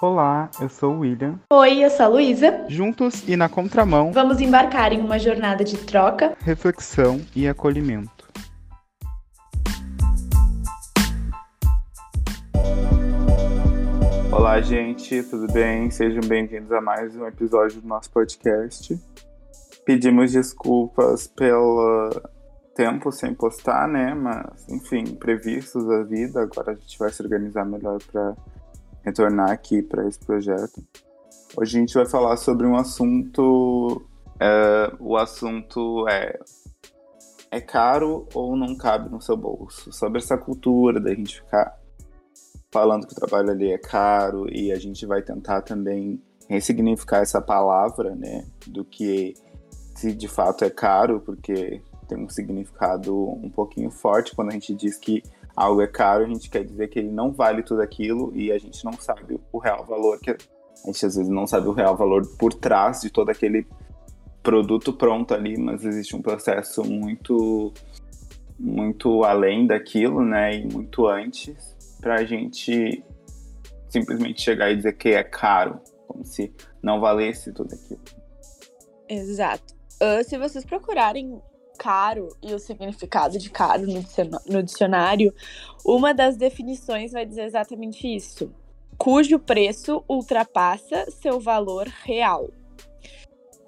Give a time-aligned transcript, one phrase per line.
[0.00, 1.38] Olá, eu sou o William.
[1.52, 2.64] Oi, eu sou a Luísa.
[2.68, 6.34] Juntos e na contramão, Vamos embarcar em uma jornada de troca.
[6.40, 8.28] reflexão e acolhimento.
[14.32, 15.90] Olá, gente, tudo bem?
[15.90, 18.98] Sejam bem-vindos a mais um episódio do nosso podcast.
[19.84, 22.10] Pedimos desculpas pelo
[22.74, 24.14] tempo sem postar, né?
[24.14, 26.42] Mas, enfim, previstos da vida.
[26.42, 28.34] Agora a gente vai se organizar melhor para
[29.02, 30.82] retornar aqui para esse projeto.
[31.56, 34.02] Hoje a gente vai falar sobre um assunto.
[34.38, 36.38] é, o assunto é
[37.50, 39.92] é caro ou não cabe no seu bolso?
[39.92, 41.76] Sobre essa cultura da gente ficar
[42.70, 47.40] falando que o trabalho ali é caro e a gente vai tentar também ressignificar essa
[47.40, 49.34] palavra, né, do que
[49.96, 54.74] se de fato é caro, porque tem um significado um pouquinho forte quando a gente
[54.74, 55.22] diz que
[55.60, 58.58] algo é caro, a gente quer dizer que ele não vale tudo aquilo e a
[58.58, 60.36] gente não sabe o real valor que a
[60.86, 63.66] gente às vezes não sabe o real valor por trás de todo aquele
[64.42, 67.72] produto pronto ali, mas existe um processo muito
[68.58, 73.02] muito além daquilo, né, e muito antes pra gente
[73.88, 78.00] simplesmente chegar e dizer que é caro, como se não valesse tudo aquilo.
[79.08, 79.74] Exato.
[80.00, 81.40] Ah, se vocês procurarem
[81.80, 83.86] caro e o significado de caro
[84.46, 85.34] no dicionário,
[85.82, 88.52] uma das definições vai dizer exatamente isso:
[88.98, 92.50] cujo preço ultrapassa seu valor real.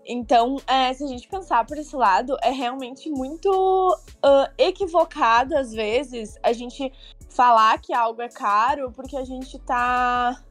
[0.04, 5.72] Então, é, se a gente pensar por esse lado, é realmente muito ah, equivocado, às
[5.72, 6.92] vezes, a gente
[7.30, 10.42] falar que algo é caro porque a gente tá.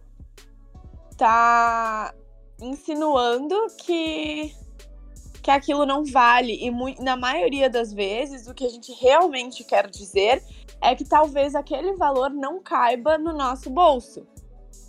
[1.16, 2.14] tá
[2.60, 4.56] insinuando que
[5.42, 6.54] que aquilo não vale.
[6.54, 10.44] E na maioria das vezes, o que a gente realmente quer dizer
[10.82, 14.26] é que talvez aquele valor não caiba no nosso bolso.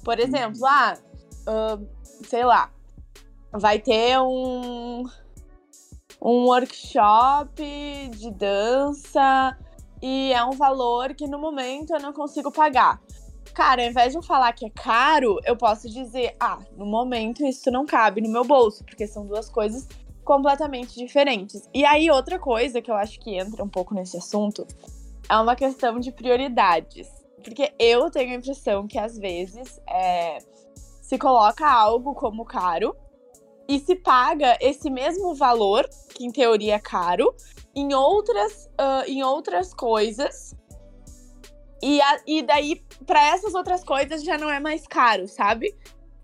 [0.05, 0.97] Por exemplo, ah,
[1.47, 1.87] ahn,
[2.27, 2.71] sei lá,
[3.53, 5.05] vai ter um,
[6.21, 7.63] um workshop
[8.11, 9.57] de dança
[10.01, 13.01] e é um valor que no momento eu não consigo pagar.
[13.55, 17.45] Cara, ao invés de eu falar que é caro, eu posso dizer, ah, no momento
[17.45, 19.87] isso não cabe no meu bolso, porque são duas coisas
[20.25, 21.69] completamente diferentes.
[21.75, 24.67] E aí, outra coisa que eu acho que entra um pouco nesse assunto
[25.29, 27.09] é uma questão de prioridades.
[27.43, 30.39] Porque eu tenho a impressão que às vezes é,
[31.03, 32.95] se coloca algo como caro
[33.69, 37.35] e se paga esse mesmo valor, que em teoria é caro,
[37.75, 40.55] em outras, ah, em outras coisas.
[41.83, 45.75] E, a- e daí, para essas outras coisas, já não é mais caro, sabe?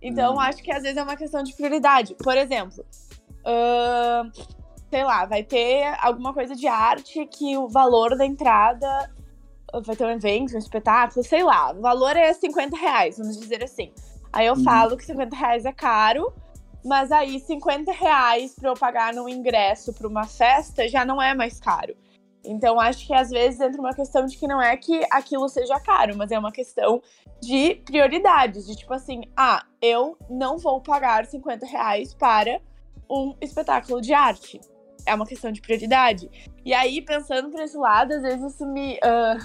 [0.00, 0.40] Então, Hum.
[0.40, 2.14] acho que às vezes é uma questão de prioridade.
[2.14, 2.84] Por exemplo,
[3.44, 4.30] ahn,
[4.90, 9.10] sei lá, vai ter alguma coisa de arte que o valor da entrada
[9.84, 13.62] vai ter um evento, um espetáculo, sei lá, o valor é 50 reais, vamos dizer
[13.62, 13.92] assim.
[14.32, 14.64] Aí eu Uhum.
[14.64, 16.32] falo que 50 reais é caro,
[16.84, 21.34] mas aí 50 reais pra eu pagar no ingresso pra uma festa já não é
[21.34, 21.94] mais caro.
[22.44, 25.78] Então acho que às vezes entra uma questão de que não é que aquilo seja
[25.80, 27.02] caro, mas é uma questão
[27.42, 32.60] de prioridades, de tipo assim, ah, eu não vou pagar 50 reais para
[33.10, 34.60] um espetáculo de arte.
[35.06, 36.28] É uma questão de prioridade.
[36.64, 38.98] E aí, pensando por esse lado, às vezes isso me.
[39.02, 39.36] ah,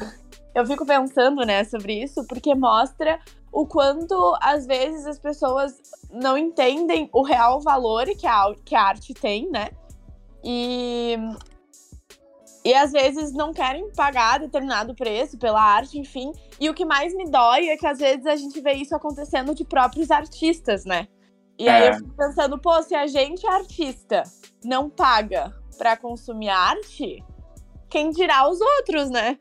[0.54, 3.20] eu fico pensando, né, sobre isso, porque mostra
[3.52, 5.74] o quanto, às vezes, as pessoas
[6.12, 9.70] não entendem o real valor que a, que a arte tem, né?
[10.44, 11.16] E.
[12.66, 16.32] E às vezes não querem pagar determinado preço pela arte, enfim.
[16.62, 19.54] E o que mais me dói é que às vezes a gente vê isso acontecendo
[19.54, 21.10] de próprios artistas, né?
[21.58, 21.90] E aí É.
[21.90, 24.24] eu fico pensando, pô, se a gente, artista,
[24.64, 27.24] não paga pra consumir arte,
[27.90, 29.38] quem dirá os outros, né?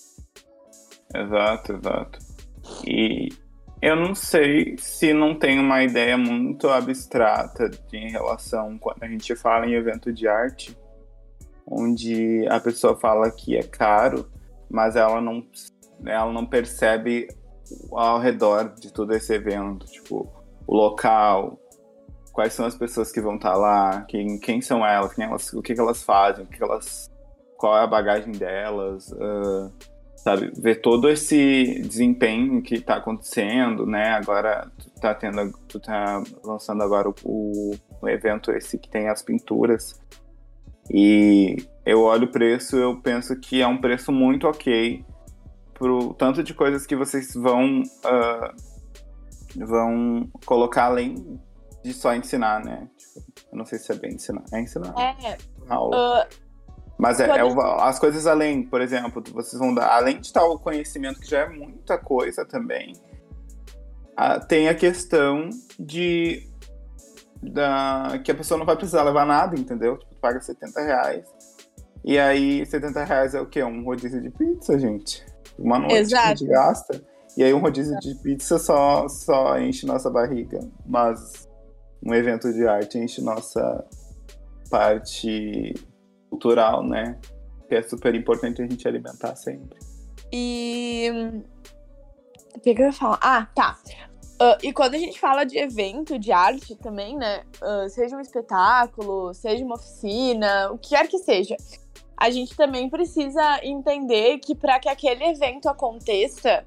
[1.15, 2.19] Exato, exato.
[2.87, 3.29] E
[3.81, 9.09] eu não sei se não tem uma ideia muito abstrata de, em relação quando a
[9.09, 10.77] gente fala em evento de arte,
[11.67, 14.31] onde a pessoa fala que é caro,
[14.71, 15.45] mas ela não,
[16.07, 17.29] ela não percebe
[17.91, 20.31] ao redor de todo esse evento, tipo,
[20.67, 21.59] o local,
[22.33, 25.63] quais são as pessoas que vão estar lá, quem, quem são elas, quem elas, o
[25.63, 27.11] que, que elas fazem, o que, elas,
[27.59, 29.71] qual é a bagagem delas, ah,
[30.17, 34.11] sabe, ver todo esse desempenho que tá acontecendo, né?
[34.11, 39.23] Agora tu tá tendo, tu tá lançando agora o, o evento esse que tem as
[39.23, 40.01] pinturas.
[40.91, 45.05] E eu olho o preço, eu penso que é um preço muito ok
[45.75, 48.55] pro tanto de coisas que vocês vão ah,
[49.57, 51.41] vão colocar além
[51.83, 52.89] de só ensinar, né?
[52.97, 54.45] Tipo, eu não sei se é bem ensinar.
[54.53, 54.95] É ensinar.
[54.99, 55.37] É,
[55.69, 56.23] aula.
[56.23, 56.29] ah,
[56.99, 60.59] Mas é, é o as coisas além, por exemplo, vocês vão dar, além de tal
[60.59, 62.95] conhecimento que já é muita coisa também,
[64.17, 65.49] a, tem a questão
[65.79, 66.49] de
[67.43, 69.99] da, que a pessoa não vai precisar levar nada, entendeu?
[69.99, 71.25] Tipo, paga 70 reais.
[72.05, 73.63] E aí, 70 reais é o quê?
[73.63, 75.25] Um rodízio de pizza, gente.
[75.59, 76.23] Uma noite Exato.
[76.23, 77.13] que a gente gasta.
[77.37, 80.61] E aí um rodízio de pizza só, só enche nossa barriga.
[80.87, 81.49] Mas
[82.05, 83.85] um evento de arte enche nossa
[84.71, 85.75] parte
[86.29, 87.19] cultural, né?
[87.69, 89.79] Que é super importante a gente alimentar sempre.
[90.33, 91.11] E.
[92.55, 93.19] O que, que eu ia falar?
[93.23, 93.79] Ah, tá.
[94.41, 97.45] Uh, e quando a gente fala de evento, de arte também, né?
[97.63, 101.57] Uh, seja um espetáculo, seja uma oficina, o que quer que seja,
[102.17, 106.65] a gente também precisa entender que para que aquele evento aconteça,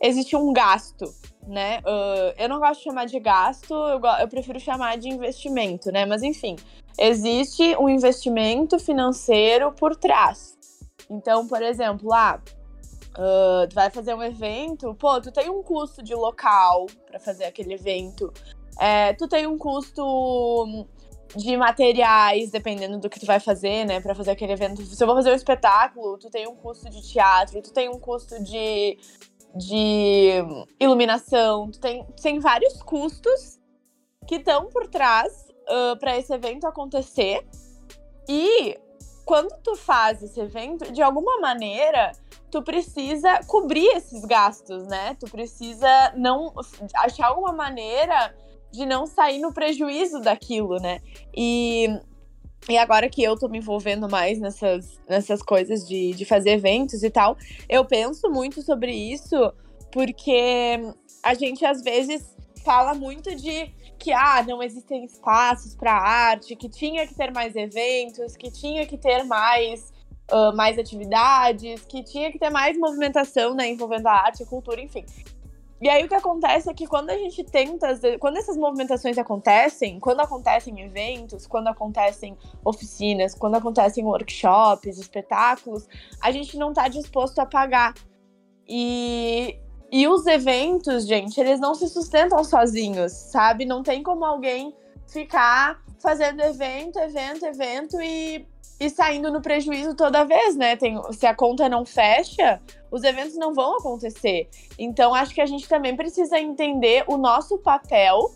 [0.00, 1.12] existe um gasto,
[1.46, 1.78] né?
[1.78, 6.04] Uh, eu não gosto de chamar de gasto, eu, eu prefiro chamar de investimento, né?
[6.04, 6.56] Mas enfim,
[6.98, 10.56] existe um investimento financeiro por trás.
[11.10, 12.40] Então, por exemplo, lá.
[12.42, 12.56] Ah,
[13.16, 17.44] Uh, tu vai fazer um evento, pô, tu tem um custo de local para fazer
[17.44, 18.30] aquele evento.
[18.78, 20.84] É, tu tem um custo
[21.34, 24.82] de materiais, dependendo do que tu vai fazer, né, para fazer aquele evento.
[24.82, 27.98] Se eu vou fazer um espetáculo, tu tem um custo de teatro, tu tem um
[27.98, 28.98] custo de,
[29.56, 30.42] de
[30.80, 33.58] iluminação, tem, tem vários custos
[34.26, 37.46] que estão por trás uh, para esse evento acontecer.
[38.28, 38.78] E
[39.24, 42.12] quando tu faz esse evento, de alguma maneira,
[42.50, 45.16] tu precisa cobrir esses gastos, né?
[45.18, 46.52] Tu precisa não
[46.94, 48.34] achar alguma maneira
[48.72, 51.00] de não sair no prejuízo daquilo, né?
[51.36, 51.88] E,
[52.68, 57.02] e agora que eu tô me envolvendo mais nessas, nessas coisas de, de fazer eventos
[57.02, 57.36] e tal,
[57.68, 59.52] eu penso muito sobre isso,
[59.92, 60.80] porque
[61.22, 62.34] a gente às vezes
[62.64, 67.54] fala muito de que ah, não existem espaços para arte, que tinha que ter mais
[67.54, 69.92] eventos, que tinha que ter mais
[70.32, 74.80] uh, mais atividades, que tinha que ter mais movimentação, né, envolvendo a arte, a cultura,
[74.80, 75.04] enfim.
[75.80, 80.00] E aí o que acontece é que quando a gente tenta, quando essas movimentações acontecem,
[80.00, 85.86] quando acontecem eventos, quando acontecem oficinas, quando acontecem workshops, espetáculos,
[86.22, 87.92] a gente não está disposto a pagar.
[88.66, 89.58] E,
[89.92, 93.66] e os eventos, gente, eles não se sustentam sozinhos, sabe?
[93.66, 94.74] Não tem como alguém
[95.06, 98.46] ficar fazendo evento, evento, evento e
[98.78, 100.76] e saindo no prejuízo toda vez, né?
[100.76, 104.48] Tem, se a conta não fecha, os eventos não vão acontecer.
[104.78, 108.30] Então, acho que a gente também precisa entender o nosso papel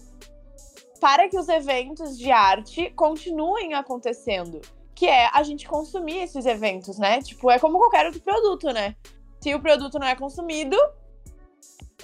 [1.00, 4.60] para que os eventos de arte continuem acontecendo.
[4.94, 7.20] Que é a gente consumir esses eventos, né?
[7.20, 8.96] Tipo, é como qualquer outro produto, né?
[9.40, 10.76] Se o produto não é consumido,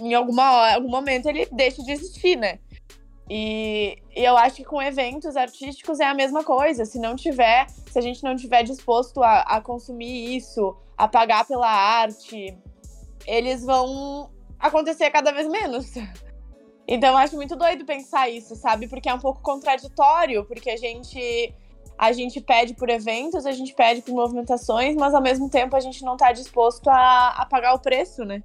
[0.01, 2.59] em alguma, algum momento ele deixa de existir, né?
[3.29, 6.85] E, e, eu acho que com eventos artísticos é a mesma coisa.
[6.85, 11.47] Se não tiver, se a gente não tiver disposto a, a consumir isso, a pagar
[11.47, 12.57] pela arte,
[13.27, 15.93] eles vão acontecer cada vez menos.
[16.89, 18.87] Então eu acho muito doido pensar isso, sabe?
[18.87, 21.53] Porque é um pouco contraditório, porque a gente
[21.99, 25.81] a gente pede por eventos, a gente pede por movimentações, mas ao mesmo tempo a
[25.81, 28.43] gente não está disposto a, a pagar o preço, né?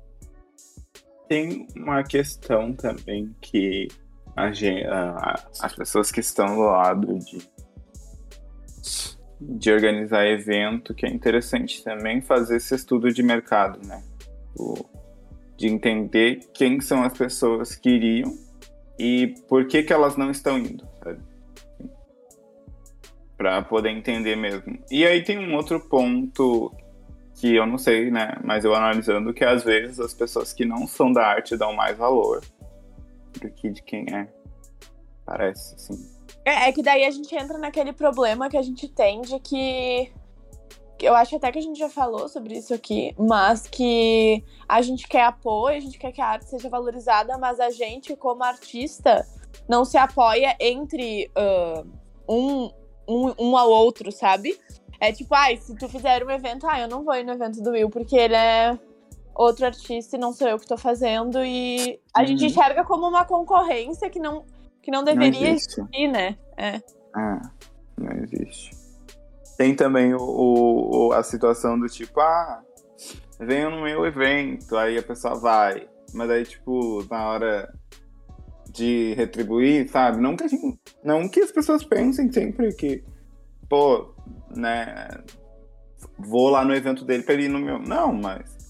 [1.28, 3.90] Tem uma questão também que
[4.36, 7.50] a, a, as pessoas que estão do lado de,
[9.40, 14.04] de organizar evento, que é interessante também fazer esse estudo de mercado, né?
[14.58, 14.86] O,
[15.58, 18.34] de entender quem são as pessoas que iriam
[18.98, 20.88] e por que, que elas não estão indo,
[23.38, 24.80] Para poder entender mesmo.
[24.90, 26.74] E aí tem um outro ponto
[27.36, 28.36] que eu não sei, né?
[28.44, 31.98] Mas eu analisando que às vezes as pessoas que não são da arte dão mais
[31.98, 32.42] valor
[33.32, 34.28] que de quem é.
[35.26, 36.12] Parece, assim.
[36.46, 40.12] É, é que daí a gente entra naquele problema que a gente tem de que.
[41.00, 45.08] Eu acho até que a gente já falou sobre isso aqui, mas que a gente
[45.08, 49.26] quer apoio, a gente quer que a arte seja valorizada, mas a gente, como artista,
[49.68, 51.88] não se apoia entre uh,
[52.30, 52.70] um,
[53.08, 54.60] um, um ao outro, sabe?
[55.00, 57.64] É tipo, ai, se tu fizer um evento, ah, eu não vou ir no evento
[57.64, 58.78] do Will porque ele é
[59.36, 61.44] outro artista e não sou eu que tô fazendo.
[61.44, 62.28] E a uhum.
[62.28, 64.46] gente enxerga como uma concorrência que não,
[64.82, 66.38] que não deveria não existir, né?
[66.58, 66.82] É.
[67.16, 67.42] Ah,
[67.98, 68.72] não existe.
[69.58, 72.64] Tem também o, o, a situação do tipo, ah,
[73.40, 75.88] venham no meu evento, aí a pessoa vai.
[76.14, 77.74] Mas aí, tipo, na hora
[78.70, 80.22] de retribuir, sabe?
[80.22, 83.04] Não que, gente, não que as pessoas pensem sempre que,
[83.70, 84.14] pô,
[84.56, 85.10] né,
[86.18, 87.80] vou lá no evento dele pra ele ir no meu.
[87.80, 88.61] Não, mas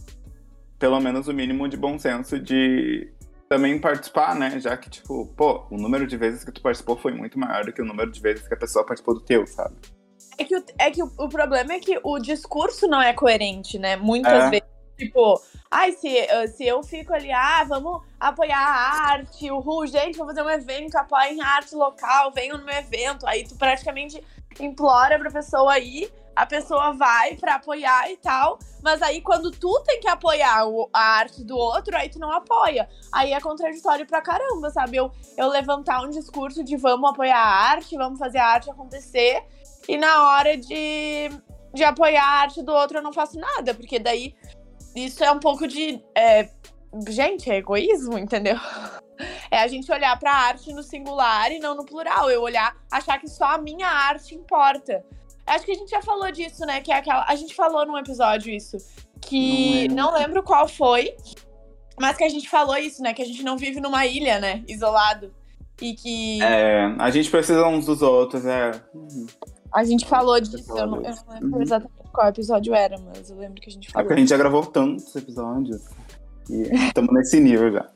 [0.82, 3.14] pelo menos o mínimo de bom senso de
[3.48, 4.60] também participar, né?
[4.60, 7.72] Já que, tipo, pô, o número de vezes que tu participou foi muito maior do
[7.72, 9.76] que o número de vezes que a pessoa participou do teu, sabe?
[10.40, 13.78] É que, o, é que o, o problema é que o discurso não é coerente,
[13.78, 13.96] né?
[13.96, 14.50] Muitas é.
[14.50, 14.72] vezes.
[14.98, 19.86] Tipo, ai, se, uh, se eu fico ali, ah, vamos apoiar a arte, o Ru,
[19.86, 23.28] gente, vou fazer um evento, apoiem a arte local, venham no meu evento.
[23.28, 24.24] Aí tu praticamente
[24.60, 29.80] implora pra pessoa ir, a pessoa vai pra apoiar e tal, mas aí quando tu
[29.86, 32.90] tem que apoiar a arte do outro, aí tu não apoia.
[33.12, 34.98] Aí é contraditório pra caramba, sabe?
[34.98, 39.44] Eu, eu levantar um discurso de vamos apoiar a arte, vamos fazer a arte acontecer,
[39.88, 41.30] e na hora de,
[41.76, 44.34] de apoiar a arte do outro eu não faço nada, porque daí
[44.96, 46.04] isso é um pouco de.
[46.18, 46.50] É,
[47.08, 48.56] gente, é egoísmo, entendeu?
[49.52, 52.32] É a gente olhar pra arte no singular e não no plural.
[52.32, 55.06] Eu olhar, achar que só a minha arte importa.
[55.46, 56.82] Acho que a gente já falou disso, né?
[56.82, 57.26] Que é aquela.
[57.28, 58.78] A gente falou num episódio isso.
[59.20, 61.16] Que não, não lembro qual foi,
[62.00, 63.14] mas que a gente falou isso, né?
[63.14, 64.64] Que a gente não vive numa ilha, né?
[64.68, 65.32] Isolado.
[65.82, 66.42] E que.
[66.42, 68.72] É, a gente precisa uns dos outros, é.
[69.74, 71.62] A gente falou disso, eu não, eu não lembro uhum.
[71.62, 74.02] exatamente qual episódio era, mas eu lembro que a gente falou.
[74.02, 75.82] É porque a gente já gravou tantos episódios.
[76.50, 77.90] E estamos nesse nível já.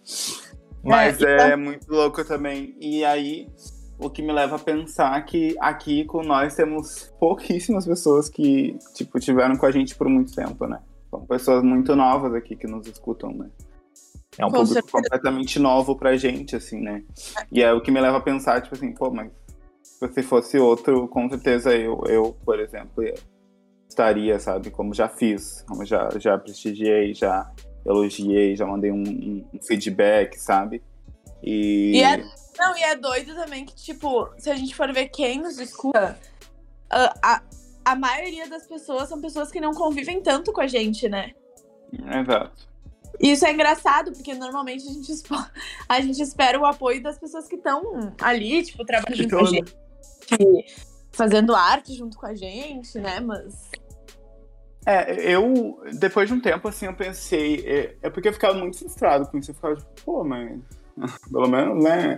[0.83, 2.75] Mas é, é muito louco também.
[2.79, 3.49] E aí,
[3.97, 9.19] o que me leva a pensar que aqui com nós temos pouquíssimas pessoas que, tipo,
[9.19, 10.79] tiveram com a gente por muito tempo, né?
[11.09, 13.49] São pessoas muito novas aqui que nos escutam, né?
[14.37, 14.91] É um com público certeza.
[14.91, 17.03] completamente novo pra gente, assim, né?
[17.51, 19.31] E é o que me leva a pensar, tipo assim, pô, mas
[20.13, 23.03] se fosse outro, com certeza eu, eu por exemplo,
[23.87, 24.71] estaria, sabe?
[24.71, 27.49] Como já fiz, como já, já prestigiei, já
[27.85, 30.83] elogiei, já mandei um, um, um feedback, sabe?
[31.41, 31.93] E...
[31.95, 32.25] e é
[32.57, 36.17] não, e é doido também que, tipo, se a gente for ver quem nos escuta,
[36.89, 37.41] a, a,
[37.83, 41.33] a maioria das pessoas são pessoas que não convivem tanto com a gente, né?
[41.93, 42.75] Exato.
[43.19, 45.11] Isso é engraçado, porque normalmente a gente,
[45.87, 49.75] a gente espera o apoio das pessoas que estão ali, tipo, trabalhando com a gente,
[51.11, 53.19] fazendo arte junto com a gente, né?
[53.19, 53.71] Mas.
[54.85, 57.63] É, eu, depois de um tempo, assim, eu pensei.
[57.65, 59.51] É, é porque eu ficava muito frustrado com isso.
[59.51, 60.59] Eu ficava tipo, pô, mas.
[61.31, 62.17] Pelo menos, né?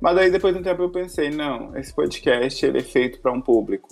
[0.00, 3.32] Mas aí depois de um tempo eu pensei, não, esse podcast ele é feito para
[3.32, 3.88] um público.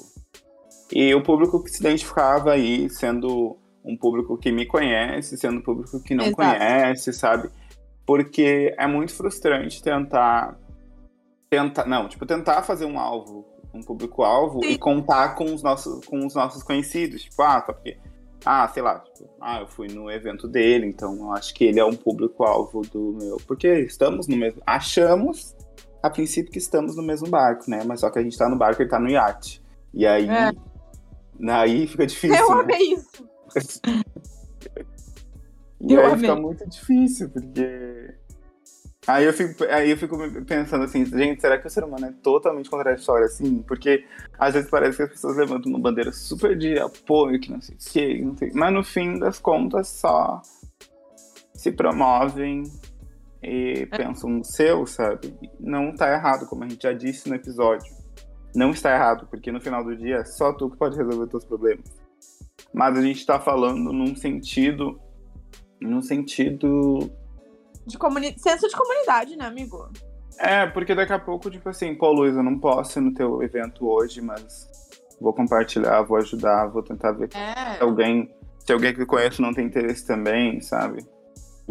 [0.92, 5.62] E o público que se identificava aí, sendo um público que me conhece, sendo um
[5.62, 6.36] público que não Exato.
[6.36, 7.50] conhece, sabe?
[8.06, 10.56] Porque é muito frustrante tentar
[11.48, 16.24] tentar, não, tipo, tentar fazer um alvo, um público-alvo e contar com os nossos com
[16.24, 17.96] os nossos conhecidos, tipo, ah, tá porque
[18.45, 21.81] ah, sei lá, tipo, ah, eu fui no evento dele, então eu acho que ele
[21.81, 23.38] é um público-alvo do meu.
[23.47, 24.61] Porque estamos no mesmo.
[24.66, 25.57] Achamos
[26.02, 27.83] a princípio que estamos no mesmo barco, né?
[27.85, 29.62] Mas só que a gente tá no barco e ele tá no iate.
[29.93, 30.28] E aí.
[30.28, 30.52] É.
[31.50, 32.37] Aí fica difícil.
[32.37, 32.62] Eu né?
[32.62, 33.28] amei isso.
[35.81, 36.21] e eu aí amei.
[36.21, 38.14] fica muito difícil, porque.
[39.06, 42.12] Aí eu, fico, aí eu fico pensando assim, gente, será que o ser humano é
[42.22, 43.62] totalmente contraditório assim?
[43.62, 44.04] Porque
[44.36, 47.76] às vezes parece que as pessoas levantam uma bandeira super de apoio, que não sei
[47.76, 48.50] o que, não sei.
[48.52, 50.42] Mas no fim das contas só
[51.54, 52.64] se promovem
[53.42, 53.96] e é.
[53.96, 55.32] pensam no seu, sabe?
[55.60, 57.86] Não tá errado, como a gente já disse no episódio.
[58.54, 61.44] Não está errado, porque no final do dia é só tu que pode resolver teus
[61.44, 61.84] problemas.
[62.72, 65.00] Mas a gente tá falando num sentido.
[65.80, 67.10] Num sentido.
[67.87, 68.37] De comuni...
[68.38, 69.88] Senso de comunidade, né, amigo?
[70.38, 73.43] É, porque daqui a pouco, tipo assim, pô, Luiz, eu não posso ir no teu
[73.43, 74.69] evento hoje, mas
[75.21, 77.76] vou compartilhar, vou ajudar, vou tentar ver é.
[77.76, 81.07] se alguém, se alguém que eu conheço não tem interesse também, sabe?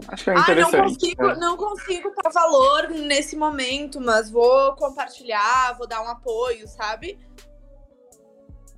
[0.08, 0.76] Acho que é interessante.
[0.76, 1.36] Ah, não consigo, né?
[1.40, 7.18] não consigo dar valor nesse momento, mas vou compartilhar, vou dar um apoio, sabe?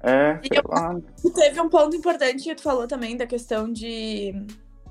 [0.02, 0.96] É, sei lá.
[1.34, 4.32] Teve um ponto importante que tu falou também da questão de,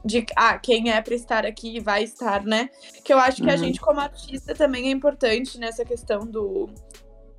[0.07, 2.71] de ah, quem é para estar aqui vai estar, né?
[3.05, 3.55] Que eu acho que uhum.
[3.55, 6.71] a gente, como artista, também é importante nessa questão do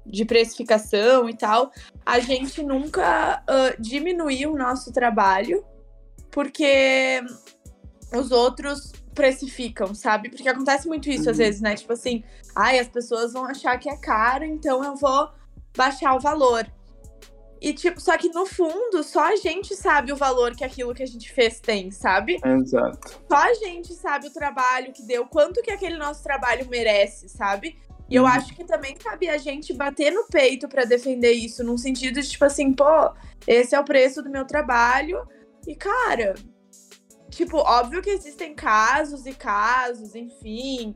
[0.06, 1.72] de precificação e tal.
[2.06, 5.66] A gente nunca uh, diminuir o nosso trabalho,
[6.32, 7.22] porque
[8.14, 10.30] os outros precificam, sabe?
[10.30, 11.32] Porque acontece muito isso uhum.
[11.32, 11.76] às vezes, né?
[11.76, 12.24] Tipo assim,
[12.56, 15.30] ai, as pessoas vão achar que é caro, então eu vou
[15.76, 16.66] baixar o valor.
[17.60, 21.04] E, tipo, só que no fundo, só a gente sabe o valor que aquilo que
[21.04, 22.40] a gente fez tem, sabe?
[22.44, 23.22] Exato.
[23.28, 27.78] Só a gente sabe o trabalho que deu, quanto que aquele nosso trabalho merece, sabe?
[28.10, 28.30] E eu uhum.
[28.30, 32.30] acho que também cabe a gente bater no peito para defender isso, num sentido de,
[32.30, 33.12] tipo assim, pô,
[33.46, 35.28] esse é o preço do meu trabalho.
[35.68, 36.36] E, cara,
[37.30, 40.96] Tipo, óbvio que existem casos e casos, enfim.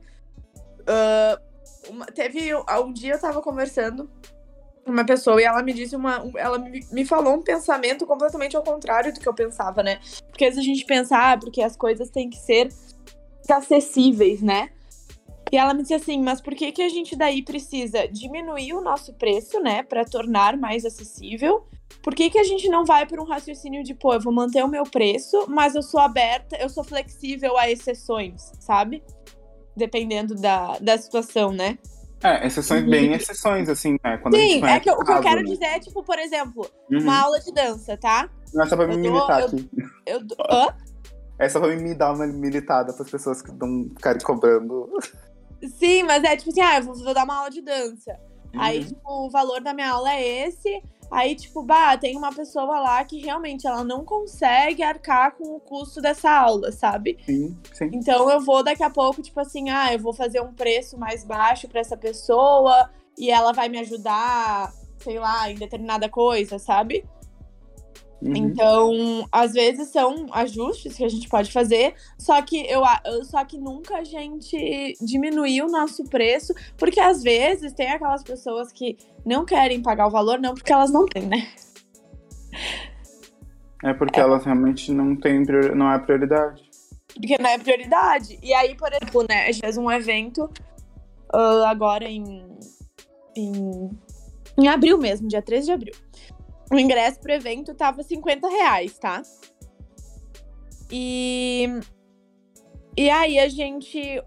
[0.80, 2.52] Uh, uma, teve.
[2.56, 4.10] Um dia eu tava conversando
[4.86, 6.30] uma pessoa e ela me disse uma.
[6.36, 10.00] Ela me, falou um pensamento completamente ao contrário do que eu pensava, né?
[10.30, 12.70] Porque às vezes a gente pensa, ah, porque as coisas têm que ser
[13.50, 14.70] acessíveis, né?
[15.52, 18.82] E ela me disse assim, mas por que que a gente daí precisa diminuir o
[18.82, 21.68] nosso preço, né, para tornar mais acessível?
[22.02, 24.64] Por que que a gente não vai por um raciocínio de, pô, eu vou manter
[24.64, 29.04] o meu preço, mas eu sou aberta, eu sou flexível a exceções, sabe?
[29.76, 31.78] Dependendo da, da situação, né?
[32.24, 34.18] É, exceções bem exceções, assim, né?
[34.18, 35.44] Quando Sim, é que eu- o que eu quero né?
[35.44, 37.00] dizer é, tipo, por exemplo, Uhum.
[37.02, 38.30] uma aula de dança, tá?
[38.54, 39.70] Não é só pra me eu militar eu- aqui.
[40.06, 40.68] Eu, dou- hã?
[41.40, 44.88] É só pra me dar uma militada pras pessoas que não ficarem cobrando.
[45.78, 48.16] Sim, mas é tipo assim, ah, eu vou, vou dar uma aula de dança.
[48.56, 48.86] Aí, Uhum.
[48.86, 50.84] tipo, o valor da minha aula é esse.
[51.12, 55.60] Aí, tipo, bah, tem uma pessoa lá que realmente ela não consegue arcar com o
[55.60, 57.18] custo dessa aula, sabe?
[57.26, 57.90] Sim, sim.
[57.92, 61.26] Então eu vou daqui a pouco, tipo assim, ah, eu vou fazer um preço mais
[61.26, 67.04] baixo pra essa pessoa e ela vai me ajudar, sei lá, em determinada coisa, sabe?
[68.22, 68.36] Uhum.
[68.36, 72.84] Então, às vezes são ajustes que a gente pode fazer, só que eu
[73.24, 78.72] só que nunca a gente diminuir o nosso preço, porque às vezes tem aquelas pessoas
[78.72, 81.48] que não querem pagar o valor, não porque elas não têm, né?
[83.84, 85.44] É porque elas realmente não têm
[85.76, 86.62] não é prioridade.
[87.16, 88.38] Porque não é prioridade.
[88.42, 90.48] E aí, por exemplo, né, a gente fez um evento
[91.34, 92.46] ah, agora em,
[93.36, 93.90] em,
[94.58, 95.94] em abril mesmo, dia 13 de abril.
[96.72, 99.22] O ingresso pro evento tava 50 reais, tá?
[100.90, 101.68] E,
[102.96, 104.22] e aí a gente.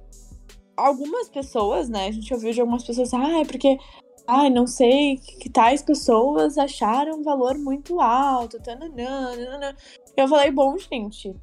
[0.77, 2.09] Algumas pessoas, né?
[2.09, 3.79] A gente ouviu de algumas pessoas, ah, é porque.
[4.27, 8.61] Ai, não sei, que tais pessoas acharam um valor muito alto.
[8.63, 9.77] Tananã, nananã.
[10.17, 11.35] Eu falei, bom, gente,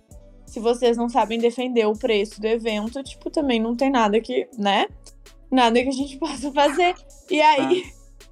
[0.46, 4.48] se vocês não sabem defender o preço do evento, tipo, também não tem nada que,
[4.58, 4.88] né?
[5.52, 6.96] Nada que a gente possa fazer.
[7.30, 7.84] E aí,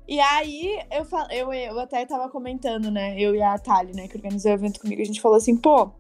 [0.10, 3.14] e aí eu, eu, eu até tava comentando, né?
[3.16, 5.92] Eu e a Thali, né, que organizou o evento comigo, a gente falou assim, pô,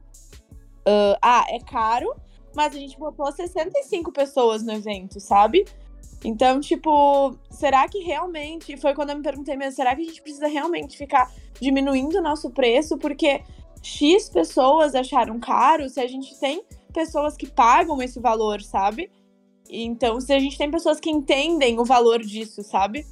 [0.83, 2.11] ah, ah, é caro,
[2.55, 5.63] mas a gente botou 65 pessoas no evento, sabe?
[6.23, 8.75] Então, tipo, será que realmente.
[8.77, 12.21] Foi quando eu me perguntei mesmo, será que a gente precisa realmente ficar diminuindo o
[12.21, 12.97] nosso preço?
[12.97, 13.43] Porque
[13.83, 19.11] X pessoas acharam caro se a gente tem pessoas que pagam esse valor, sabe?
[19.69, 23.05] Então, se a gente tem pessoas que entendem o valor disso, sabe?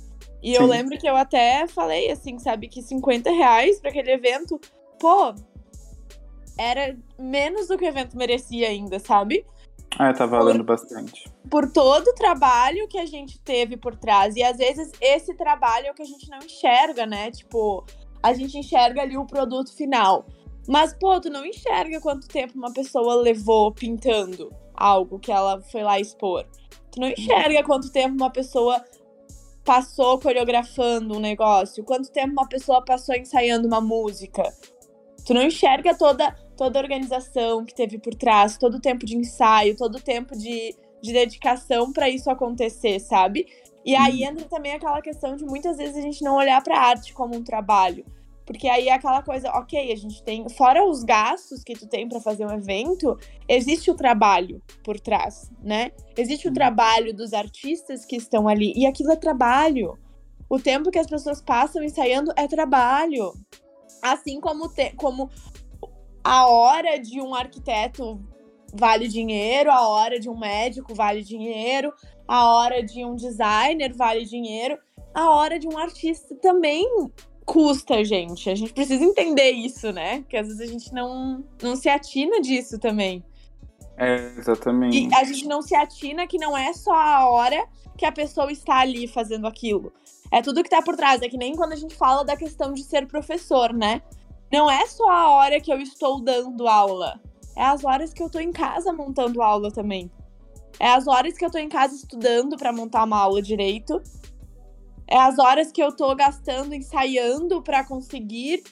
[0.47, 0.69] E eu Sim.
[0.69, 4.57] lembro que eu até falei assim, sabe, que 50 reais pra aquele evento,
[4.97, 5.35] pô,
[6.57, 9.45] era menos do que o evento merecia ainda, sabe?
[9.99, 11.29] É, tá valendo bastante.
[11.49, 14.37] por todo o trabalho que a gente teve por trás.
[14.37, 17.29] E às vezes esse trabalho é o que a gente não enxerga, né?
[17.29, 17.85] Tipo,
[18.23, 20.25] a gente enxerga ali o produto final.
[20.65, 25.83] Mas, pô, tu não enxerga quanto tempo uma pessoa levou pintando algo que ela foi
[25.83, 26.45] lá expor.
[26.89, 28.81] Tu não enxerga quanto tempo uma pessoa
[29.67, 34.41] passou coreografando um negócio, quanto tempo uma pessoa passou ensaiando uma música.
[35.25, 39.17] Tu não enxerga toda, toda a organização que teve por trás, todo o tempo de
[39.17, 43.45] ensaio, todo o tempo de, de dedicação para isso acontecer, sabe?
[43.85, 47.13] E aí entra também aquela questão de muitas vezes a gente não olhar para arte
[47.13, 48.05] como um trabalho.
[48.47, 52.07] Porque aí é aquela coisa, ok, a gente tem, fora os gastos que tu tem
[52.07, 55.91] para fazer um evento, existe o trabalho por trás, né?
[56.17, 59.99] Existe o trabalho dos artistas que estão ali, e aquilo é trabalho.
[60.49, 63.33] O tempo que as pessoas passam ensaiando é trabalho.
[64.01, 65.29] Assim como, te, como
[66.23, 68.17] a hora de um arquiteto
[68.73, 71.91] vale dinheiro, a hora de um médico vale dinheiro,
[72.25, 74.77] a hora de um designer vale dinheiro,
[75.13, 76.87] a hora de um artista também
[77.47, 78.49] custa, gente.
[78.49, 80.23] A gente precisa entender isso, né?
[80.27, 83.23] Que às vezes a gente não, não se atina disso também.
[83.97, 85.07] É, exatamente.
[85.07, 87.65] E a gente não se atina que não é só a hora
[87.97, 89.91] que a pessoa está ali fazendo aquilo.
[90.29, 91.21] É tudo que tá por trás.
[91.21, 94.01] É que nem quando a gente fala da questão de ser professor, né?
[94.51, 97.19] Não é só a hora que eu estou dando aula.
[97.55, 100.11] É as horas que eu tô em casa montando aula também.
[100.79, 104.01] É as horas que eu tô em casa estudando para montar uma aula direito.
[105.07, 108.63] É as horas que eu tô gastando ensaiando para conseguir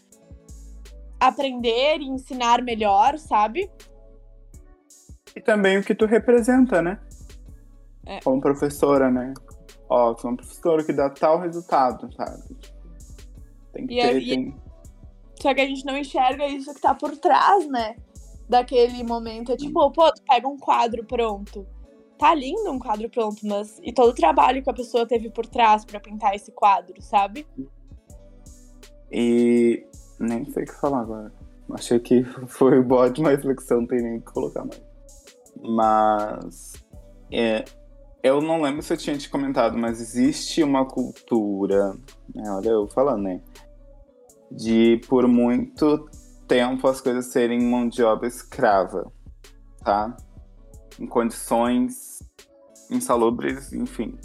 [1.20, 3.70] aprender e ensinar melhor, sabe?
[5.36, 7.00] E também o que tu representa, né?
[8.06, 8.20] É.
[8.22, 9.34] Como professora, né?
[9.90, 12.44] Ó, tu é uma professora que dá tal resultado, sabe?
[13.74, 14.56] Tem que E ter, aí- tem...
[15.42, 17.96] Só que a gente não enxerga isso que tá por trás, né?
[18.50, 19.52] Daquele momento.
[19.52, 21.68] É tipo, pô, tu pega um quadro pronto.
[22.18, 23.80] Tá lindo um quadro pronto, mas.
[23.84, 27.46] E todo o trabalho que a pessoa teve por trás pra pintar esse quadro, sabe?
[29.12, 29.86] E
[30.20, 31.34] nem sei o que falar agora.
[31.72, 34.82] Achei que foi boa de uma reflexão, não tem nem o que colocar mais.
[35.62, 36.74] Mas
[37.32, 37.66] é,
[38.24, 41.94] eu não lembro se eu tinha te comentado, mas existe uma cultura,
[42.34, 43.42] né, olha eu falando, né?
[44.52, 46.10] De por muito
[46.48, 49.12] tempo as coisas serem mão de obra escrava,
[49.84, 50.16] tá?
[51.00, 52.20] Em condições
[52.90, 54.18] insalubres, enfim.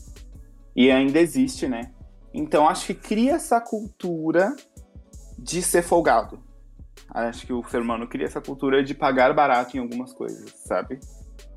[0.74, 1.92] E ainda existe, né?
[2.32, 4.54] Então acho que cria essa cultura
[5.38, 6.40] de ser folgado.
[7.12, 11.00] Acho que o ser humano cria essa cultura de pagar barato em algumas coisas, sabe?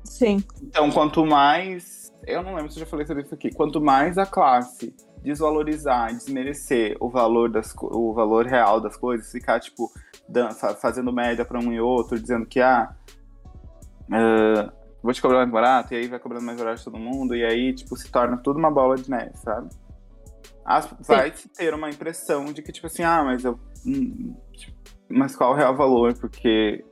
[0.02, 0.42] Sim.
[0.62, 2.12] Então, quanto mais.
[2.26, 3.52] Eu não lembro se eu já falei sobre isso aqui.
[3.52, 9.58] Quanto mais a classe desvalorizar, desmerecer o valor, das, o valor real das coisas, ficar,
[9.58, 9.90] tipo,
[10.80, 12.94] fazendo média para um e outro, dizendo que, ah,
[14.10, 14.72] uh,
[15.04, 17.44] vou te cobrar mais barato, e aí vai cobrando mais barato de todo mundo, e
[17.44, 19.68] aí, tipo, se torna tudo uma bola de neve, sabe?
[20.64, 23.60] As, vai ter uma impressão de que, tipo assim, ah, mas eu.
[23.84, 24.74] Hum, tipo,
[25.10, 26.14] mas qual é o real valor?
[26.14, 26.82] Porque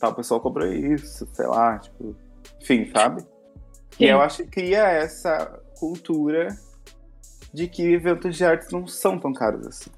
[0.00, 2.16] tal pessoa cobrou isso, sei lá, tipo.
[2.60, 3.20] Enfim, sabe?
[3.20, 3.28] Sim.
[4.00, 6.48] E eu acho que cria essa cultura
[7.52, 9.90] de que eventos de artes não são tão caros assim.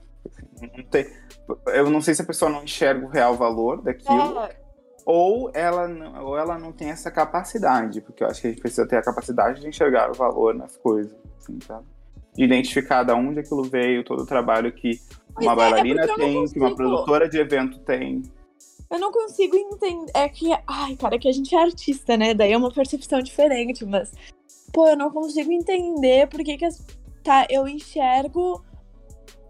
[0.60, 1.06] Não tem,
[1.68, 4.40] eu não sei se a pessoa não enxerga o real valor daquilo.
[4.40, 4.65] É
[5.06, 8.60] ou ela, não, ou ela não tem essa capacidade, porque eu acho que a gente
[8.60, 11.86] precisa ter a capacidade de enxergar o valor nas coisas, assim, sabe?
[12.34, 15.00] De identificar de onde aquilo veio, todo o trabalho que
[15.40, 16.52] uma é, é bailarina é tem, consigo...
[16.52, 18.20] que uma produtora de evento tem.
[18.90, 20.10] Eu não consigo entender.
[20.12, 22.34] É que, ai, cara, que a gente é artista, né?
[22.34, 24.12] Daí é uma percepção diferente, mas.
[24.72, 26.84] Pô, eu não consigo entender por que, que as.
[27.22, 28.62] Tá, eu enxergo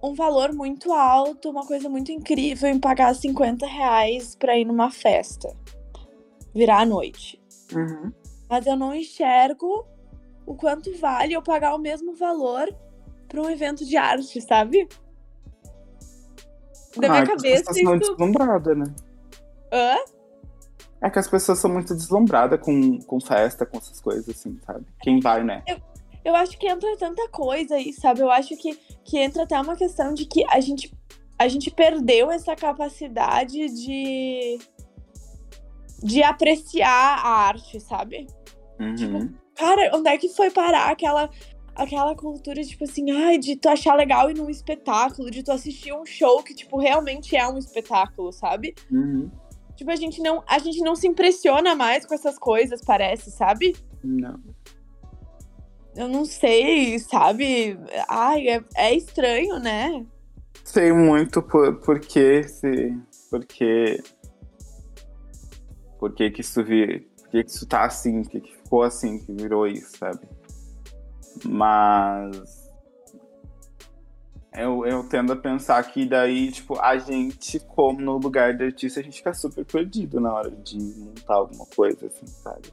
[0.03, 4.91] um valor muito alto, uma coisa muito incrível em pagar 50 reais pra ir numa
[4.91, 5.55] festa.
[6.55, 7.41] Virar a noite.
[7.75, 8.13] Uhum.
[8.49, 9.87] Mas eu não enxergo
[10.47, 12.73] o quanto vale eu pagar o mesmo valor
[13.29, 14.89] pra um evento de arte, sabe?
[16.97, 17.71] Da ah, minha cabeça.
[17.71, 18.95] As pessoas são muito deslumbradas, né?
[19.73, 19.97] Hã?
[21.03, 24.87] É que as pessoas são muito deslumbradas com, com festa, com essas coisas, assim, sabe?
[25.03, 25.63] Quem vai, né?
[25.67, 25.79] Eu,
[26.27, 28.21] eu acho que entra tanta coisa aí, sabe?
[28.21, 30.93] Eu acho que, que entra até uma questão de que a gente,
[31.39, 34.59] a gente perdeu essa capacidade de,
[36.03, 38.27] de apreciar a arte, sabe?
[38.81, 38.95] Uhum.
[38.97, 41.31] Tipo, cara, onde é que foi parar aquela
[41.77, 45.93] aquela cultura, tipo assim, ai, de tu achar legal ir num espetáculo, de tu assistir
[45.93, 48.75] um show que, tipo, realmente é um espetáculo, sabe?
[48.91, 49.31] Uhum.
[49.77, 53.77] Tipo, a gente não, a gente não se impressiona mais com essas coisas, parece, sabe?
[54.03, 54.41] Não
[55.97, 57.79] eu não sei, sabe?
[58.09, 60.05] Ai, é, é estranho, né?
[60.63, 62.97] Sei muito por, por que se.
[63.31, 64.03] Porque.
[65.99, 67.09] Por que, que isso vir.
[67.17, 68.23] Por que, que isso tá assim?
[68.23, 70.21] Por que, que ficou assim, que virou isso, sabe?
[71.45, 72.67] Mas.
[74.53, 79.01] Eu, eu tendo a pensar que daí, tipo, a gente, como no lugar de artista,
[79.01, 82.73] a gente fica super perdido na hora de montar alguma coisa, assim, sabe?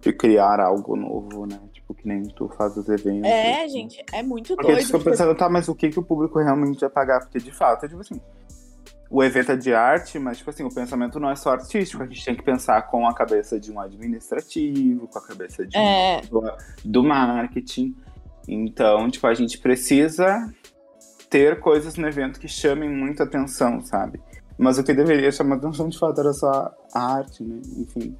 [0.00, 1.60] De criar algo novo, né?
[1.88, 3.28] Tipo, que nem tu faz os eventos.
[3.28, 3.68] É, assim.
[3.68, 4.86] gente, é muito Porque doido.
[4.86, 7.20] Porque tu pensando, tá, mas o que, que o público realmente vai pagar?
[7.20, 8.20] Porque de fato, é tipo assim,
[9.10, 12.06] o evento é de arte, mas tipo assim, o pensamento não é só artístico, a
[12.06, 16.20] gente tem que pensar com a cabeça de um administrativo, com a cabeça de é.
[16.32, 16.42] um,
[16.84, 17.96] do marketing.
[18.46, 20.52] Então, tipo, a gente precisa
[21.28, 24.20] ter coisas no evento que chamem muita atenção, sabe?
[24.56, 27.60] Mas o que deveria chamar atenção de fato era só a arte, né?
[27.76, 28.16] Enfim.